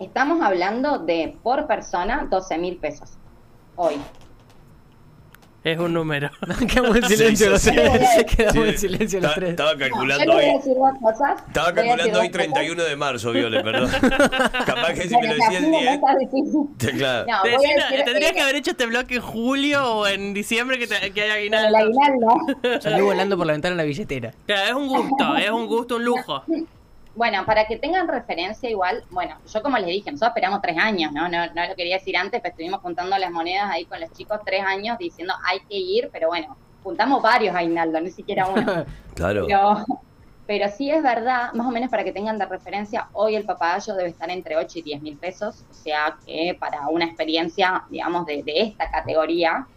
Estamos 0.00 0.42
hablando 0.42 0.98
de 0.98 1.36
por 1.42 1.66
persona 1.66 2.26
12 2.28 2.58
mil 2.58 2.76
pesos 2.76 3.16
hoy. 3.76 3.94
Es 5.64 5.78
un 5.78 5.94
número. 5.94 6.30
Quedamos 6.68 6.96
en 6.96 7.04
silencio 7.04 7.48
los 7.50 7.62
tres. 7.62 8.24
Quedamos 8.36 8.52
Sí, 8.52 8.60
en 8.70 8.78
silencio 8.78 9.20
los 9.22 9.34
tres. 9.34 9.50
Estaba 9.50 9.76
calculando 9.78 10.34
hoy. 10.34 10.44
Estaba 10.44 11.72
calculando 11.72 12.02
hoy 12.04 12.10
dos 12.10 12.18
cosas. 12.20 12.32
31 12.32 12.82
de 12.84 12.96
marzo, 12.96 13.32
Viole, 13.32 13.62
perdón. 13.62 13.90
Capaz 14.66 14.92
que 14.92 15.08
si 15.08 15.16
me 15.16 15.26
lo 15.26 15.34
decía 15.34 15.58
el 15.58 15.70
no 15.70 15.78
10. 15.80 15.92
está 15.94 16.16
difícil. 16.18 16.60
Sí, 16.78 16.86
claro. 16.98 17.26
No, 17.30 17.42
Te 17.42 17.48
voy 17.56 17.64
a 17.64 17.68
decía, 17.68 17.86
decir, 17.88 18.04
tendrías 18.04 18.30
eh, 18.30 18.34
que 18.34 18.40
haber 18.42 18.56
hecho 18.56 18.70
este 18.72 18.86
bloque 18.86 19.14
en 19.16 19.22
julio 19.22 19.84
o 19.94 20.06
en 20.06 20.34
diciembre 20.34 20.78
que, 20.78 20.86
te- 20.86 21.12
que 21.12 21.22
hay 21.22 21.30
aguinaldo. 21.30 21.76
aguinaldo. 21.78 22.80
Salió 22.82 23.04
volando 23.06 23.36
por 23.38 23.46
la 23.46 23.54
ventana 23.54 23.74
la 23.74 23.84
billetera. 23.84 24.32
Claro, 24.46 24.68
es 24.68 24.74
un 24.74 24.88
gusto, 24.88 25.36
es 25.36 25.50
un 25.50 25.66
gusto, 25.66 25.96
un 25.96 26.04
lujo. 26.04 26.44
Bueno, 27.16 27.44
para 27.46 27.66
que 27.66 27.76
tengan 27.76 28.08
referencia 28.08 28.68
igual, 28.68 29.04
bueno, 29.10 29.36
yo 29.52 29.62
como 29.62 29.78
les 29.78 29.86
dije, 29.86 30.10
nosotros 30.10 30.30
esperamos 30.30 30.60
tres 30.60 30.76
años, 30.78 31.12
¿no? 31.12 31.28
No, 31.28 31.46
no 31.46 31.66
lo 31.68 31.74
quería 31.76 31.96
decir 31.96 32.16
antes, 32.16 32.40
pero 32.40 32.50
estuvimos 32.52 32.80
juntando 32.80 33.16
las 33.16 33.30
monedas 33.30 33.70
ahí 33.70 33.84
con 33.84 34.00
los 34.00 34.12
chicos 34.12 34.40
tres 34.44 34.64
años 34.64 34.98
diciendo 34.98 35.32
hay 35.46 35.60
que 35.60 35.76
ir, 35.76 36.10
pero 36.12 36.28
bueno, 36.28 36.56
juntamos 36.82 37.22
varios 37.22 37.54
aguinaldos, 37.54 38.02
ni 38.02 38.10
siquiera 38.10 38.46
uno. 38.48 38.84
Claro. 39.14 39.46
Pero, 39.46 39.84
pero 40.44 40.68
sí 40.76 40.90
es 40.90 41.00
verdad, 41.00 41.52
más 41.52 41.68
o 41.68 41.70
menos 41.70 41.88
para 41.88 42.02
que 42.02 42.10
tengan 42.10 42.36
de 42.36 42.46
referencia, 42.46 43.08
hoy 43.12 43.36
el 43.36 43.44
papagayo 43.44 43.94
debe 43.94 44.08
estar 44.08 44.28
entre 44.28 44.56
8 44.56 44.80
y 44.80 44.82
10 44.82 45.02
mil 45.02 45.16
pesos, 45.16 45.64
o 45.70 45.72
sea 45.74 46.16
que 46.26 46.56
para 46.58 46.88
una 46.88 47.04
experiencia, 47.04 47.84
digamos, 47.90 48.26
de, 48.26 48.42
de 48.42 48.62
esta 48.62 48.90
categoría, 48.90 49.68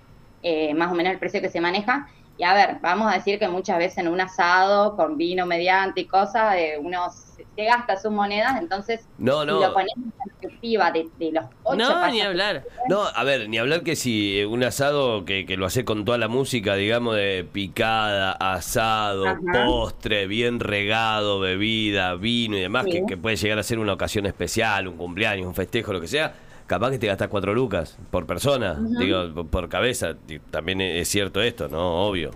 eh, 0.44 0.74
más 0.74 0.92
o 0.92 0.96
menos 0.96 1.14
el 1.14 1.20
precio 1.20 1.42
que 1.42 1.50
se 1.50 1.62
maneja. 1.62 2.08
Y 2.38 2.44
a 2.44 2.54
ver, 2.54 2.78
vamos 2.82 3.12
a 3.12 3.16
decir 3.18 3.40
que 3.40 3.48
muchas 3.48 3.78
veces 3.80 3.98
en 4.00 4.08
un 4.10 4.22
asado 4.22 4.96
con 4.96 5.18
vino 5.18 5.46
mediante 5.48 6.02
y 6.02 6.06
cosas, 6.06 6.56
eh, 6.56 6.78
uno 6.80 7.10
se, 7.10 7.66
gasta 7.66 7.98
sus 7.98 8.12
monedas, 8.12 8.60
entonces 8.62 9.08
No, 9.18 9.44
no. 9.44 9.54
lo 9.60 9.74
ponemos 9.74 9.98
en 9.98 10.12
perspectiva 10.12 10.92
de, 10.92 11.08
de 11.18 11.32
los 11.32 11.46
ocho 11.64 11.78
No, 11.78 12.08
ni 12.12 12.22
hablar. 12.22 12.64
No, 12.90 13.02
a 13.04 13.24
ver, 13.24 13.50
ni 13.50 13.58
hablar 13.58 13.82
que 13.82 13.96
si 13.96 14.44
un 14.44 14.64
asado 14.64 15.26
que, 15.26 15.48
que 15.48 15.58
lo 15.58 15.66
hace 15.66 15.84
con 15.84 16.06
toda 16.06 16.20
la 16.20 16.28
música, 16.28 16.76
digamos, 16.76 17.16
de 17.16 17.44
picada, 17.52 18.34
asado, 18.34 19.26
Ajá. 19.28 19.40
postre, 19.66 20.28
bien 20.28 20.60
regado, 20.60 21.40
bebida, 21.40 22.14
vino 22.16 22.56
y 22.58 22.62
demás, 22.62 22.86
Sí. 22.86 22.92
que, 22.92 23.06
que 23.08 23.18
puede 23.18 23.36
llegar 23.36 23.58
a 23.58 23.64
ser 23.64 23.80
una 23.80 23.94
ocasión 23.94 24.28
especial, 24.28 24.88
un 24.88 24.98
cumpleaños, 24.98 25.48
un 25.48 25.56
festejo, 25.56 25.92
lo 25.94 26.02
que 26.02 26.08
sea, 26.08 26.34
capaz 26.68 26.92
que 26.92 27.00
te 27.00 27.08
gastas 27.08 27.30
cuatro 27.30 27.54
lucas 27.54 27.98
por 28.12 28.26
persona, 28.26 28.78
digo, 29.00 29.46
por- 29.46 29.70
cabeza. 29.70 30.16
También 30.52 30.82
es 30.82 31.08
cierto 31.08 31.42
esto, 31.42 31.68
¿no? 31.68 32.08
Obvio. 32.08 32.32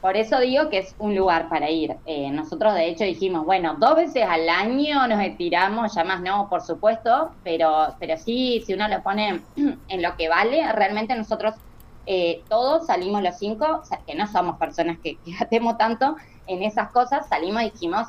Por 0.00 0.16
eso 0.16 0.38
digo 0.38 0.70
que 0.70 0.78
es 0.78 0.94
un 1.00 1.16
lugar 1.16 1.48
para 1.48 1.68
ir. 1.70 1.96
Eh, 2.06 2.30
nosotros 2.30 2.72
de 2.74 2.88
hecho 2.88 3.02
dijimos, 3.04 3.44
bueno, 3.44 3.74
dos 3.80 3.96
veces 3.96 4.24
al 4.28 4.48
año 4.48 5.06
nos 5.08 5.20
estiramos, 5.20 5.92
ya 5.94 6.04
más 6.04 6.20
no, 6.22 6.48
por 6.48 6.62
supuesto, 6.62 7.32
pero, 7.42 7.94
pero 7.98 8.16
sí, 8.16 8.62
si 8.64 8.74
uno 8.74 8.86
lo 8.86 9.02
pone 9.02 9.40
en 9.88 10.02
lo 10.02 10.16
que 10.16 10.28
vale, 10.28 10.72
realmente 10.72 11.16
nosotros 11.16 11.54
eh, 12.06 12.42
todos 12.48 12.86
salimos 12.86 13.22
los 13.22 13.36
cinco, 13.38 13.80
o 13.82 13.84
sea, 13.84 13.98
que 14.06 14.14
no 14.14 14.26
somos 14.28 14.56
personas 14.56 14.98
que, 15.02 15.16
que 15.24 15.32
gastemos 15.32 15.76
tanto 15.78 16.16
en 16.46 16.62
esas 16.62 16.90
cosas, 16.92 17.28
salimos 17.28 17.62
y 17.62 17.70
dijimos, 17.70 18.06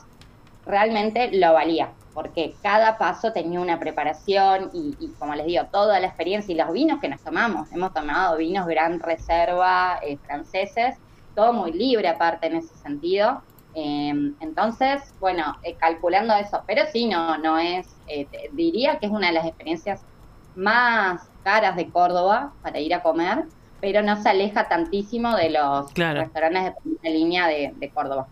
realmente 0.65 1.31
lo 1.38 1.53
valía, 1.53 1.89
porque 2.19 2.59
cada 2.61 2.97
paso 2.97 3.31
tenía 3.33 3.61
una 3.61 3.79
preparación 3.79 4.69
y, 4.73 4.97
y, 4.99 5.15
como 5.17 5.35
les 5.35 5.45
digo, 5.45 5.63
toda 5.71 5.99
la 6.01 6.07
experiencia 6.07 6.53
y 6.53 6.57
los 6.57 6.71
vinos 6.73 6.99
que 7.01 7.07
nos 7.09 7.21
tomamos. 7.23 7.71
Hemos 7.71 7.93
tomado 7.93 8.38
vinos 8.38 8.67
Gran 8.67 8.99
Reserva, 8.99 9.99
eh, 10.03 10.19
franceses, 10.25 10.95
todo 11.33 11.53
muy 11.53 11.71
libre 11.71 12.09
aparte 12.09 12.47
en 12.47 12.57
ese 12.57 12.75
sentido. 12.77 13.41
Eh, 13.73 14.11
entonces, 14.41 15.01
bueno, 15.19 15.55
eh, 15.63 15.77
calculando 15.77 16.33
eso, 16.35 16.61
pero 16.67 16.83
sí, 16.91 17.07
no, 17.07 17.38
no 17.38 17.57
es, 17.57 18.01
eh, 18.07 18.27
te- 18.29 18.49
diría 18.51 18.99
que 18.99 19.05
es 19.07 19.11
una 19.11 19.27
de 19.27 19.33
las 19.33 19.45
experiencias 19.45 20.05
más 20.53 21.21
caras 21.41 21.75
de 21.77 21.89
Córdoba 21.91 22.55
para 22.61 22.79
ir 22.79 22.93
a 22.93 23.01
comer, 23.03 23.45
pero 23.79 24.01
no 24.01 24.21
se 24.21 24.29
aleja 24.29 24.67
tantísimo 24.67 25.35
de 25.38 25.51
los 25.51 25.88
Claro. 25.93 26.21
restaurantes 26.21 26.63
de 26.65 26.73
primera 26.83 27.09
línea 27.17 27.47
de, 27.47 27.71
de 27.75 27.91
Córdoba. 27.93 28.29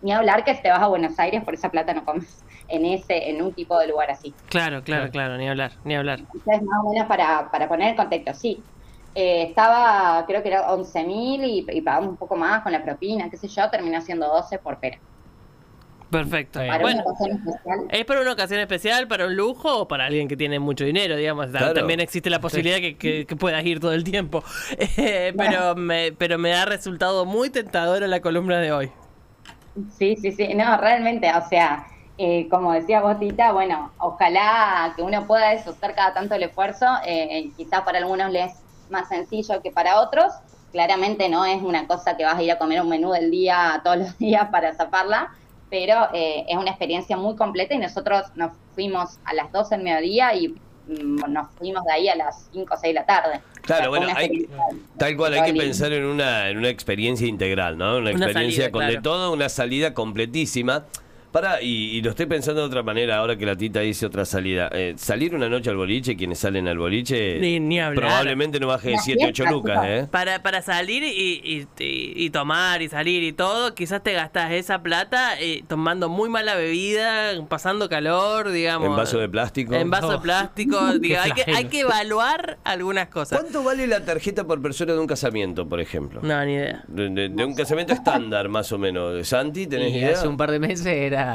Ni 0.00 0.12
hablar 0.12 0.44
que 0.44 0.54
si 0.54 0.62
te 0.62 0.70
vas 0.70 0.80
a 0.82 0.86
Buenos 0.88 1.18
Aires, 1.18 1.42
por 1.44 1.54
esa 1.54 1.70
plata 1.70 1.94
no 1.94 2.04
comes 2.04 2.44
en 2.68 2.84
ese, 2.86 3.30
en 3.30 3.42
un 3.42 3.54
tipo 3.54 3.78
de 3.78 3.88
lugar 3.88 4.10
así. 4.10 4.36
Claro, 4.48 4.82
claro, 4.82 5.10
claro, 5.10 5.36
ni 5.38 5.48
hablar, 5.48 5.72
ni 5.84 5.94
hablar. 5.96 6.20
Entonces, 6.20 6.62
más 6.62 6.84
o 6.84 6.90
menos 6.92 7.08
para, 7.08 7.50
para 7.50 7.68
poner 7.68 7.90
el 7.90 7.96
contexto, 7.96 8.34
sí. 8.34 8.64
Eh, 9.14 9.44
estaba, 9.48 10.24
creo 10.26 10.42
que 10.42 10.48
era 10.48 10.72
11 10.74 11.02
mil 11.04 11.42
y, 11.44 11.66
y 11.70 11.80
pagamos 11.80 12.10
un 12.10 12.16
poco 12.18 12.36
más 12.36 12.62
con 12.62 12.72
la 12.72 12.82
propina, 12.84 13.30
qué 13.30 13.36
sé 13.38 13.48
yo, 13.48 13.68
terminó 13.70 14.00
siendo 14.02 14.28
12 14.28 14.58
por 14.58 14.78
pera. 14.78 14.98
Perfecto. 16.10 16.60
Para 16.60 16.78
Bueno, 16.78 17.02
una 17.02 17.10
ocasión 17.10 17.36
especial. 17.36 17.78
¿es 17.90 18.04
para 18.04 18.20
una 18.20 18.32
ocasión 18.32 18.60
especial, 18.60 19.08
para 19.08 19.26
un 19.26 19.34
lujo 19.36 19.80
o 19.80 19.88
para 19.88 20.06
alguien 20.06 20.28
que 20.28 20.36
tiene 20.36 20.58
mucho 20.60 20.84
dinero, 20.84 21.16
digamos? 21.16 21.48
Claro. 21.50 21.74
También 21.74 22.00
existe 22.00 22.30
la 22.30 22.40
posibilidad 22.40 22.76
que, 22.78 22.96
que- 22.96 23.26
que 23.26 23.36
puedas 23.36 23.64
ir 23.64 23.80
todo 23.80 23.92
el 23.92 24.04
tiempo. 24.04 24.44
Eh, 24.98 25.34
pero, 25.36 25.74
me, 25.74 26.12
pero 26.12 26.38
me 26.38 26.54
ha 26.54 26.64
resultado 26.64 27.24
muy 27.26 27.50
tentadora 27.50 28.06
la 28.06 28.20
columna 28.20 28.60
de 28.60 28.72
hoy. 28.72 28.92
Sí, 29.90 30.16
sí, 30.16 30.32
sí, 30.32 30.54
no, 30.54 30.76
realmente, 30.78 31.30
o 31.34 31.46
sea, 31.48 31.86
eh, 32.16 32.48
como 32.48 32.72
decía 32.72 33.02
vos, 33.02 33.18
Tita, 33.18 33.52
bueno, 33.52 33.92
ojalá 33.98 34.92
que 34.96 35.02
uno 35.02 35.26
pueda 35.26 35.52
eso, 35.52 35.70
hacer 35.70 35.94
cada 35.94 36.14
tanto 36.14 36.34
el 36.34 36.44
esfuerzo, 36.44 36.86
eh, 37.04 37.52
quizás 37.56 37.82
para 37.82 37.98
algunos 37.98 38.30
les 38.32 38.52
es 38.52 38.90
más 38.90 39.08
sencillo 39.08 39.60
que 39.62 39.70
para 39.72 40.00
otros, 40.00 40.32
claramente 40.72 41.28
no 41.28 41.44
es 41.44 41.62
una 41.62 41.86
cosa 41.86 42.16
que 42.16 42.24
vas 42.24 42.36
a 42.38 42.42
ir 42.42 42.52
a 42.52 42.58
comer 42.58 42.80
un 42.80 42.88
menú 42.88 43.12
del 43.12 43.30
día 43.30 43.80
todos 43.84 43.98
los 43.98 44.18
días 44.18 44.48
para 44.50 44.74
zaparla, 44.74 45.28
pero 45.68 46.08
eh, 46.14 46.46
es 46.48 46.56
una 46.56 46.70
experiencia 46.70 47.16
muy 47.16 47.36
completa 47.36 47.74
y 47.74 47.78
nosotros 47.78 48.22
nos 48.34 48.52
fuimos 48.74 49.18
a 49.24 49.34
las 49.34 49.52
12 49.52 49.74
del 49.76 49.84
mediodía 49.84 50.34
y 50.34 50.54
nos 50.88 51.48
fuimos 51.58 51.84
de 51.84 51.92
ahí 51.92 52.08
a 52.08 52.16
las 52.16 52.48
5 52.52 52.74
o 52.74 52.76
6 52.76 52.94
de 52.94 53.00
la 53.00 53.06
tarde. 53.06 53.40
Claro, 53.62 53.90
bueno, 53.90 54.06
hay- 54.14 54.48
Tal 54.96 55.16
cual, 55.16 55.34
hay 55.34 55.52
que 55.52 55.58
pensar 55.58 55.92
en 55.92 56.04
una, 56.04 56.48
en 56.48 56.58
una 56.58 56.68
experiencia 56.68 57.26
integral, 57.26 57.76
¿no? 57.76 57.96
Una 57.98 58.10
Una 58.12 58.26
experiencia 58.26 58.64
salida, 58.64 58.70
con 58.70 58.86
de 58.86 59.00
todo, 59.00 59.32
una 59.32 59.48
salida 59.48 59.92
completísima. 59.94 60.84
Para, 61.32 61.60
y, 61.60 61.96
y 61.96 62.02
lo 62.02 62.10
estoy 62.10 62.26
pensando 62.26 62.62
de 62.62 62.66
otra 62.66 62.82
manera 62.82 63.16
ahora 63.18 63.36
que 63.36 63.44
la 63.44 63.56
tita 63.56 63.80
dice 63.80 64.06
otra 64.06 64.24
salida. 64.24 64.70
Eh, 64.72 64.94
salir 64.96 65.34
una 65.34 65.48
noche 65.48 65.68
al 65.70 65.76
boliche, 65.76 66.16
quienes 66.16 66.38
salen 66.38 66.66
al 66.68 66.78
boliche, 66.78 67.38
Ni- 67.40 67.60
ni 67.60 67.78
hablar. 67.80 68.00
probablemente 68.04 68.58
no 68.58 68.68
baje 68.68 68.88
de 68.88 68.94
Una 68.94 69.02
7, 69.02 69.24
8 69.28 69.34
fiesta, 69.44 69.50
lucas. 69.52 69.78
¿eh? 69.86 70.08
Para, 70.10 70.42
para 70.42 70.62
salir 70.62 71.02
y, 71.02 71.08
y- 71.44 71.66
y- 71.78 72.12
y 72.24 72.30
tomar 72.30 72.80
y 72.80 72.88
salir 72.88 73.22
y 73.22 73.32
todo, 73.32 73.74
quizás 73.74 74.02
te 74.02 74.12
gastas 74.14 74.52
esa 74.52 74.82
plata 74.82 75.38
eh, 75.40 75.62
tomando 75.68 76.08
muy 76.08 76.28
mala 76.30 76.54
bebida, 76.54 77.32
pasando 77.48 77.88
calor, 77.88 78.50
digamos. 78.50 78.88
En 78.88 78.96
vaso 78.96 79.18
de 79.18 79.28
plástico. 79.28 79.74
En 79.74 79.90
vaso 79.90 80.12
de 80.12 80.18
plástico. 80.20 80.78
digo, 81.00 81.16
hay, 81.20 81.32
que, 81.32 81.50
hay 81.52 81.64
que 81.66 81.80
evaluar 81.80 82.58
algunas 82.64 83.08
cosas. 83.08 83.40
¿Cuánto 83.40 83.62
vale 83.62 83.86
la 83.86 84.04
tarjeta 84.04 84.46
por 84.46 84.62
persona 84.62 84.94
de 84.94 84.98
un 85.00 85.06
casamiento, 85.06 85.68
por 85.68 85.80
ejemplo? 85.80 86.20
No, 86.22 86.44
ni 86.44 86.54
idea. 86.54 86.84
De, 86.88 87.10
de- 87.10 87.28
de 87.28 87.44
un 87.44 87.54
casamiento 87.54 87.92
estándar, 87.92 88.48
más 88.48 88.72
o 88.72 88.78
menos. 88.78 89.26
Santi, 89.28 89.66
¿tenés 89.66 89.92
Y 89.92 89.96
idea? 89.98 90.12
hace 90.12 90.28
un 90.28 90.36
par 90.36 90.50
de 90.50 90.58
meses 90.58 90.86
era, 90.86 91.25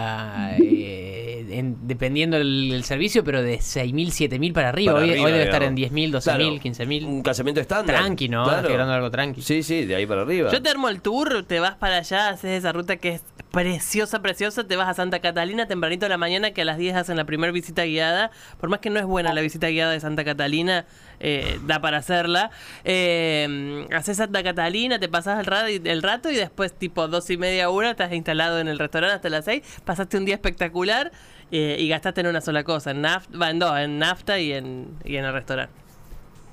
eh, 0.59 1.45
en- 1.51 1.87
dependiendo 1.87 2.37
el, 2.37 2.71
el 2.73 2.83
servicio, 2.83 3.23
pero 3.23 3.41
de 3.43 3.57
6.000, 3.59 4.07
7.000 4.29 4.53
para 4.53 4.69
arriba. 4.69 4.93
Para 4.93 5.03
hoy, 5.05 5.11
arriba, 5.11 5.25
hoy 5.25 5.31
debe 5.31 5.43
estar 5.45 5.63
en 5.63 5.75
10.000, 5.75 6.11
12.000, 6.11 6.21
Claro, 6.23 6.43
15.000. 6.55 7.05
Un 7.05 7.21
casamiento 7.23 7.61
estándar. 7.61 7.97
Tranqui, 7.97 8.29
¿no? 8.29 8.43
Claro. 8.43 8.67
Estoy 8.69 8.81
algo 8.81 9.11
tranqui. 9.11 9.41
Sí, 9.41 9.63
sí, 9.63 9.85
de 9.85 9.95
ahí 9.95 10.05
para 10.05 10.21
arriba. 10.21 10.51
Yo 10.51 10.61
te 10.61 10.69
armo 10.69 10.89
el 10.89 11.01
tour, 11.01 11.43
te 11.47 11.59
vas 11.59 11.75
para 11.75 11.97
allá, 11.97 12.29
haces 12.29 12.59
esa 12.59 12.71
ruta 12.71 12.97
que 12.97 13.09
es 13.09 13.23
preciosa, 13.51 14.21
preciosa, 14.21 14.65
te 14.65 14.75
vas 14.77 14.87
a 14.87 14.93
Santa 14.93 15.19
Catalina 15.19 15.67
tempranito 15.67 16.05
a 16.05 16.09
la 16.09 16.17
mañana, 16.17 16.51
que 16.51 16.61
a 16.61 16.65
las 16.65 16.77
10 16.77 16.95
hacen 16.95 17.17
la 17.17 17.25
primera 17.25 17.51
visita 17.51 17.83
guiada. 17.83 18.31
Por 18.59 18.69
más 18.69 18.79
que 18.79 18.89
no 18.89 18.99
es 18.99 19.05
buena 19.05 19.33
la 19.33 19.41
visita 19.41 19.67
guiada 19.67 19.91
de 19.91 19.99
Santa 19.99 20.23
Catalina, 20.23 20.85
eh, 21.19 21.59
da 21.65 21.79
para 21.81 21.97
hacerla. 21.97 22.51
Eh, 22.83 23.85
haces 23.93 24.17
Santa 24.17 24.41
Catalina, 24.43 24.99
te 24.99 25.09
pasas 25.09 25.39
el, 25.39 25.45
ra- 25.45 25.69
el 25.69 26.01
rato 26.01 26.29
y 26.31 26.35
después, 26.35 26.73
tipo 26.73 27.07
dos 27.07 27.29
y 27.29 27.37
media, 27.37 27.69
una, 27.69 27.91
estás 27.91 28.13
instalado 28.13 28.59
en 28.59 28.67
el 28.67 28.79
restaurante 28.79 29.15
hasta 29.15 29.29
las 29.29 29.45
6. 29.45 29.81
Pasaste 29.85 30.17
un 30.17 30.25
día 30.25 30.35
espectacular 30.35 31.11
eh, 31.51 31.75
y 31.79 31.87
gastaste 31.89 32.21
en 32.21 32.27
una 32.27 32.41
sola 32.41 32.63
cosa, 32.63 32.91
en 32.91 33.01
nafta, 33.01 33.49
en 33.49 33.59
dos, 33.59 33.77
en 33.77 33.99
nafta 33.99 34.39
y 34.39 34.53
en, 34.53 34.97
y 35.03 35.17
en 35.17 35.25
el 35.25 35.33
restaurante. 35.33 35.80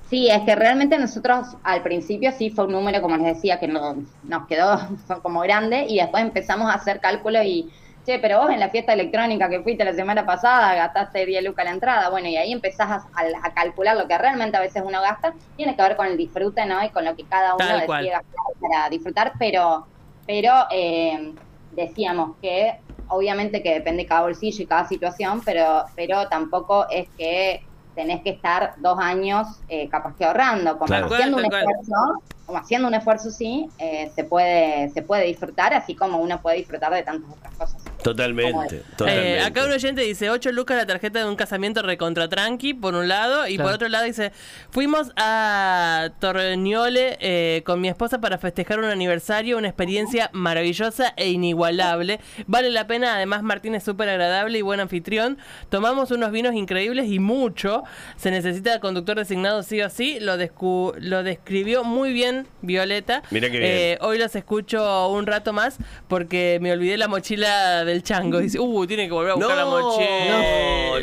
Sí, 0.08 0.28
es 0.30 0.40
que 0.44 0.54
realmente 0.54 0.98
nosotros 0.98 1.46
al 1.62 1.82
principio 1.82 2.32
sí 2.32 2.48
fue 2.50 2.64
un 2.64 2.72
número, 2.72 3.02
como 3.02 3.16
les 3.18 3.26
decía, 3.36 3.60
que 3.60 3.68
no- 3.68 3.96
nos 4.22 4.46
quedó 4.46 4.78
como 5.22 5.40
grande 5.42 5.84
y 5.86 5.98
después 5.98 6.22
empezamos 6.22 6.70
a 6.70 6.74
hacer 6.74 6.98
cálculos 7.00 7.42
y, 7.44 7.70
che, 8.04 8.18
pero 8.18 8.38
vos 8.40 8.50
en 8.50 8.58
la 8.60 8.70
fiesta 8.70 8.94
electrónica 8.94 9.50
que 9.50 9.62
fuiste 9.62 9.84
la 9.84 9.92
semana 9.92 10.24
pasada 10.24 10.74
gastaste 10.74 11.26
10 11.26 11.44
lucas 11.44 11.66
la 11.66 11.72
entrada, 11.72 12.08
bueno, 12.08 12.26
y 12.28 12.36
ahí 12.38 12.52
empezás 12.52 12.88
a, 12.90 12.94
a- 12.96 13.26
a 13.48 13.52
calcular 13.54 13.96
lo 13.98 14.08
que 14.08 14.16
realmente 14.16 14.56
a 14.56 14.60
veces 14.60 14.82
uno 14.84 15.02
gasta, 15.02 15.34
tiene 15.56 15.76
que 15.76 15.82
ver 15.82 15.96
con 15.96 16.06
el 16.06 16.16
disfrute, 16.16 16.64
¿no? 16.64 16.82
Y 16.84 16.90
con 16.90 17.04
lo 17.04 17.14
que 17.14 17.26
cada 17.26 17.56
uno 17.56 17.74
Tal 17.74 17.84
cual. 17.84 18.08
decide 18.08 18.10
gastar 18.10 18.38
para 18.60 18.88
disfrutar, 18.90 19.32
pero, 19.38 19.86
pero 20.26 20.52
eh, 20.72 21.34
decíamos 21.70 22.36
que 22.40 22.72
obviamente 23.08 23.62
que 23.62 23.74
depende 23.74 24.06
cada 24.06 24.22
bolsillo 24.22 24.62
y 24.64 24.66
cada 24.66 24.86
situación, 24.86 25.44
pero, 25.44 25.84
pero 25.96 26.28
tampoco 26.28 26.86
es 26.90 27.08
que 27.16 27.60
tenés 27.98 28.22
que 28.22 28.30
estar 28.30 28.74
dos 28.76 28.96
años 29.00 29.48
eh, 29.68 29.88
capaz 29.88 30.14
que 30.14 30.24
ahorrando, 30.24 30.78
como 30.78 30.86
Claro. 30.86 31.06
haciendo 31.06 31.38
un 31.38 31.44
esfuerzo, 31.46 32.22
como 32.46 32.58
haciendo 32.58 32.86
un 32.86 32.94
esfuerzo 32.94 33.28
sí, 33.32 33.68
eh, 33.78 34.12
se 34.14 34.22
puede, 34.22 34.88
se 34.90 35.02
puede 35.02 35.24
disfrutar, 35.24 35.74
así 35.74 35.96
como 35.96 36.18
uno 36.18 36.40
puede 36.40 36.58
disfrutar 36.58 36.94
de 36.94 37.02
tantas 37.02 37.28
otras 37.28 37.52
cosas. 37.54 37.82
Totalmente, 38.12 38.82
totalmente. 38.96 39.34
Eh, 39.38 39.40
acá 39.42 39.64
un 39.64 39.72
oyente 39.72 40.00
dice 40.02 40.30
8 40.30 40.52
lucas 40.52 40.76
la 40.76 40.86
tarjeta 40.86 41.18
de 41.20 41.24
un 41.26 41.36
casamiento 41.36 41.82
recontra 41.82 42.28
tranqui, 42.28 42.74
por 42.74 42.94
un 42.94 43.08
lado, 43.08 43.46
y 43.48 43.56
por 43.58 43.72
otro 43.72 43.88
lado 43.88 44.04
dice, 44.04 44.32
fuimos 44.70 45.12
a 45.16 46.10
Torreñole 46.20 47.16
eh, 47.20 47.62
con 47.64 47.80
mi 47.80 47.88
esposa 47.88 48.20
para 48.20 48.38
festejar 48.38 48.78
un 48.78 48.86
aniversario, 48.86 49.58
una 49.58 49.68
experiencia 49.68 50.30
maravillosa 50.32 51.12
e 51.16 51.30
inigualable. 51.30 52.20
Vale 52.46 52.70
la 52.70 52.86
pena, 52.86 53.14
además 53.16 53.42
Martín 53.42 53.74
es 53.74 53.84
súper 53.84 54.08
agradable 54.08 54.58
y 54.58 54.62
buen 54.62 54.80
anfitrión. 54.80 55.38
Tomamos 55.68 56.10
unos 56.10 56.30
vinos 56.32 56.54
increíbles 56.54 57.06
y 57.10 57.18
mucho. 57.18 57.82
Se 58.16 58.30
necesita 58.30 58.80
conductor 58.80 59.16
designado 59.18 59.62
sí 59.62 59.80
o 59.82 59.90
sí. 59.90 60.18
Lo, 60.20 60.36
descu- 60.36 60.94
lo 60.98 61.22
describió 61.22 61.84
muy 61.84 62.12
bien 62.12 62.46
Violeta. 62.62 63.22
Mira 63.30 63.50
qué 63.50 63.58
bien. 63.58 63.70
Eh, 63.72 63.98
hoy 64.00 64.18
los 64.18 64.34
escucho 64.36 65.08
un 65.08 65.26
rato 65.26 65.52
más 65.52 65.78
porque 66.08 66.58
me 66.60 66.72
olvidé 66.72 66.96
la 66.96 67.08
mochila 67.08 67.84
del 67.84 67.97
chango. 68.02 68.38
Dice, 68.38 68.58
uh, 68.58 68.86
tiene 68.86 69.06
que 69.06 69.12
volver 69.12 69.32
a 69.32 69.34
buscar 69.34 69.56
la 69.56 69.64
mochila. 69.66 70.38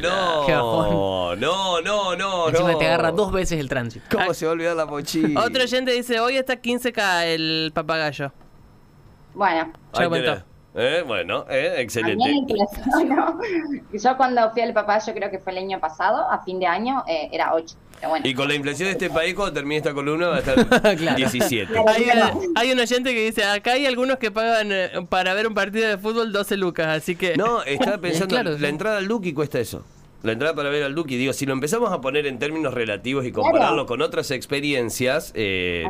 no, 0.01 0.45
Qué 0.45 0.51
no, 0.53 0.77
bajón. 0.77 1.39
no, 1.39 1.81
no, 1.81 2.15
no, 2.15 2.49
Encima 2.49 2.71
no. 2.73 2.77
te 2.77 2.85
agarra 2.87 3.11
dos 3.11 3.31
veces 3.31 3.59
el 3.59 3.69
tránsito. 3.69 4.05
¿Cómo 4.17 4.33
se 4.33 4.45
va 4.45 4.51
a 4.51 4.53
olvidar 4.53 4.75
la 4.75 4.85
mochila? 4.85 5.41
Otro 5.43 5.63
oyente 5.63 5.91
dice, 5.91 6.19
hoy 6.19 6.37
está 6.37 6.55
15k 6.61 7.25
el 7.25 7.71
papagayo. 7.73 8.31
Bueno, 9.33 9.71
Ya 9.93 9.99
Ahí 9.99 10.05
aumentó. 10.05 10.31
tenés. 10.31 10.45
Eh, 10.77 11.03
bueno, 11.07 11.45
eh, 11.49 11.75
excelente. 11.77 12.23
Yo 13.93 14.17
cuando 14.17 14.51
fui 14.51 14.61
al 14.61 14.73
papagayo, 14.73 15.13
creo 15.13 15.29
que 15.31 15.39
fue 15.39 15.53
el 15.53 15.59
año 15.59 15.79
pasado, 15.79 16.29
a 16.29 16.43
fin 16.43 16.59
de 16.59 16.67
año, 16.67 17.03
eh, 17.07 17.29
era 17.31 17.53
8. 17.53 17.75
Pero 17.97 18.09
bueno. 18.09 18.27
Y 18.27 18.33
con 18.33 18.47
la 18.49 18.55
inflación 18.55 18.87
de 18.87 18.91
este 18.91 19.09
país, 19.09 19.33
cuando 19.35 19.53
termine 19.53 19.77
esta 19.77 19.93
columna, 19.93 20.27
va 20.27 20.35
a 20.35 20.39
estar 20.39 20.55
Claro. 20.97 21.15
17. 21.17 21.73
Hay, 21.87 22.03
un- 22.03 22.53
hay 22.55 22.71
un 22.73 22.79
oyente 22.79 23.13
que 23.13 23.23
dice, 23.25 23.45
acá 23.45 23.71
hay 23.71 23.85
algunos 23.85 24.17
que 24.17 24.31
pagan 24.31 24.69
eh, 24.71 24.89
para 25.07 25.33
ver 25.33 25.47
un 25.47 25.53
partido 25.53 25.87
de 25.87 25.97
fútbol 25.97 26.33
12 26.33 26.57
lucas, 26.57 26.87
así 26.87 27.15
que... 27.15 27.37
No, 27.37 27.63
estaba 27.63 27.97
pensando, 28.01 28.35
Claro, 28.35 28.51
la 28.51 28.57
sí. 28.59 28.65
entrada 28.65 28.97
al 28.97 29.07
Duki 29.07 29.33
cuesta 29.33 29.59
eso. 29.59 29.85
La 30.25 30.31
entrada 30.31 30.55
para 30.55 30.69
ver 30.71 30.81
al 30.81 30.95
Duki, 30.95 31.17
digo, 31.17 31.33
si 31.33 31.45
lo 31.45 31.53
empezamos 31.53 31.91
a 31.91 32.01
poner 32.01 32.25
en 32.25 32.39
términos 32.39 32.73
relativos 32.73 33.27
y 33.27 33.31
compararlo 33.31 33.85
con 33.85 34.01
otras 34.01 34.31
experiencias, 34.31 35.31
eh, 35.35 35.85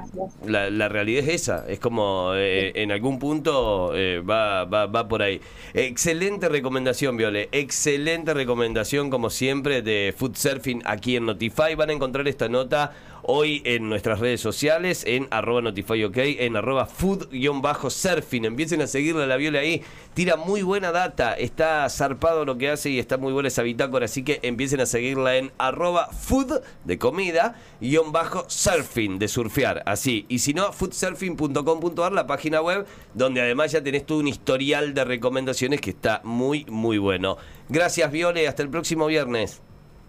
la 0.46 0.90
realidad 0.90 1.24
es 1.24 1.44
esa. 1.44 1.66
Es 1.70 1.80
como 1.80 2.34
eh, 2.36 2.74
en 2.76 2.92
algún 2.92 3.18
punto 3.18 3.96
eh, 3.96 4.20
va, 4.20 4.66
va, 4.66 4.88
va 4.88 5.08
por 5.08 5.22
ahí. 5.22 5.40
Excelente 5.74 6.50
recomendación, 6.50 7.16
Viole. 7.16 7.48
Excelente 7.54 8.34
recomendación, 8.34 9.10
como 9.10 9.30
siempre, 9.30 9.82
de 9.82 10.14
Food 10.18 10.36
Surfing 10.36 10.82
aquí 10.84 11.16
en 11.16 11.28
Notify. 11.28 11.76
Van 11.78 11.90
a 11.90 11.94
encontrar 11.94 12.28
esta 12.28 12.50
nota 12.50 12.92
hoy 13.28 13.62
en 13.66 13.90
nuestras 13.90 14.20
redes 14.20 14.42
sociales, 14.42 15.04
en 15.08 15.28
arroba 15.32 15.62
notifyok, 15.62 16.16
en 16.18 16.56
arroba 16.56 16.86
food-surfing. 16.86 18.46
Empiecen 18.46 18.82
a 18.82 18.88
seguirle 18.88 19.24
a 19.24 19.28
la 19.28 19.38
Viole 19.38 19.60
ahí. 19.60 19.82
Tira 20.14 20.36
muy 20.36 20.62
buena 20.62 20.92
data. 20.92 21.34
Está 21.34 21.88
zarpado 21.90 22.46
lo 22.46 22.58
que 22.58 22.70
hace 22.70 22.90
y 22.90 23.00
está 23.00 23.18
muy 23.18 23.34
buena 23.34 23.48
esa 23.48 23.64
bitácora. 23.64 24.06
Así 24.06 24.24
que 24.24 24.40
empiecen 24.44 24.80
a 24.82 24.86
seguirla 24.86 25.38
en 25.38 25.52
arroba 25.58 26.08
food 26.08 26.62
de 26.84 26.98
comida, 26.98 27.56
guion 27.82 28.12
bajo 28.12 28.46
surfing, 28.48 29.20
de 29.20 29.28
surfear. 29.28 29.84
Así. 29.86 30.26
Y 30.30 30.40
si 30.40 30.54
no, 30.54 30.72
foodsurfing.com.ar, 30.72 32.12
la 32.12 32.28
página 32.28 32.62
web, 32.62 32.86
donde 33.14 33.42
además 33.42 33.72
ya 33.72 33.84
tenés 33.84 34.06
todo 34.06 34.20
un 34.20 34.28
historial 34.28 34.94
de 34.94 35.04
recomendaciones 35.04 35.82
que 35.82 35.90
está 35.90 36.22
muy, 36.24 36.66
muy 36.70 36.98
bueno. 36.98 37.38
Gracias, 37.70 38.12
Viole. 38.12 38.48
Hasta 38.48 38.64
el 38.64 38.70
próximo 38.70 39.08
viernes. 39.08 39.62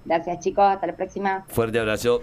Gracias, 0.05 0.39
chicos. 0.41 0.65
Hasta 0.65 0.87
la 0.87 0.97
próxima. 0.97 1.45
Fuerte 1.49 1.81
abrazo. 1.81 2.23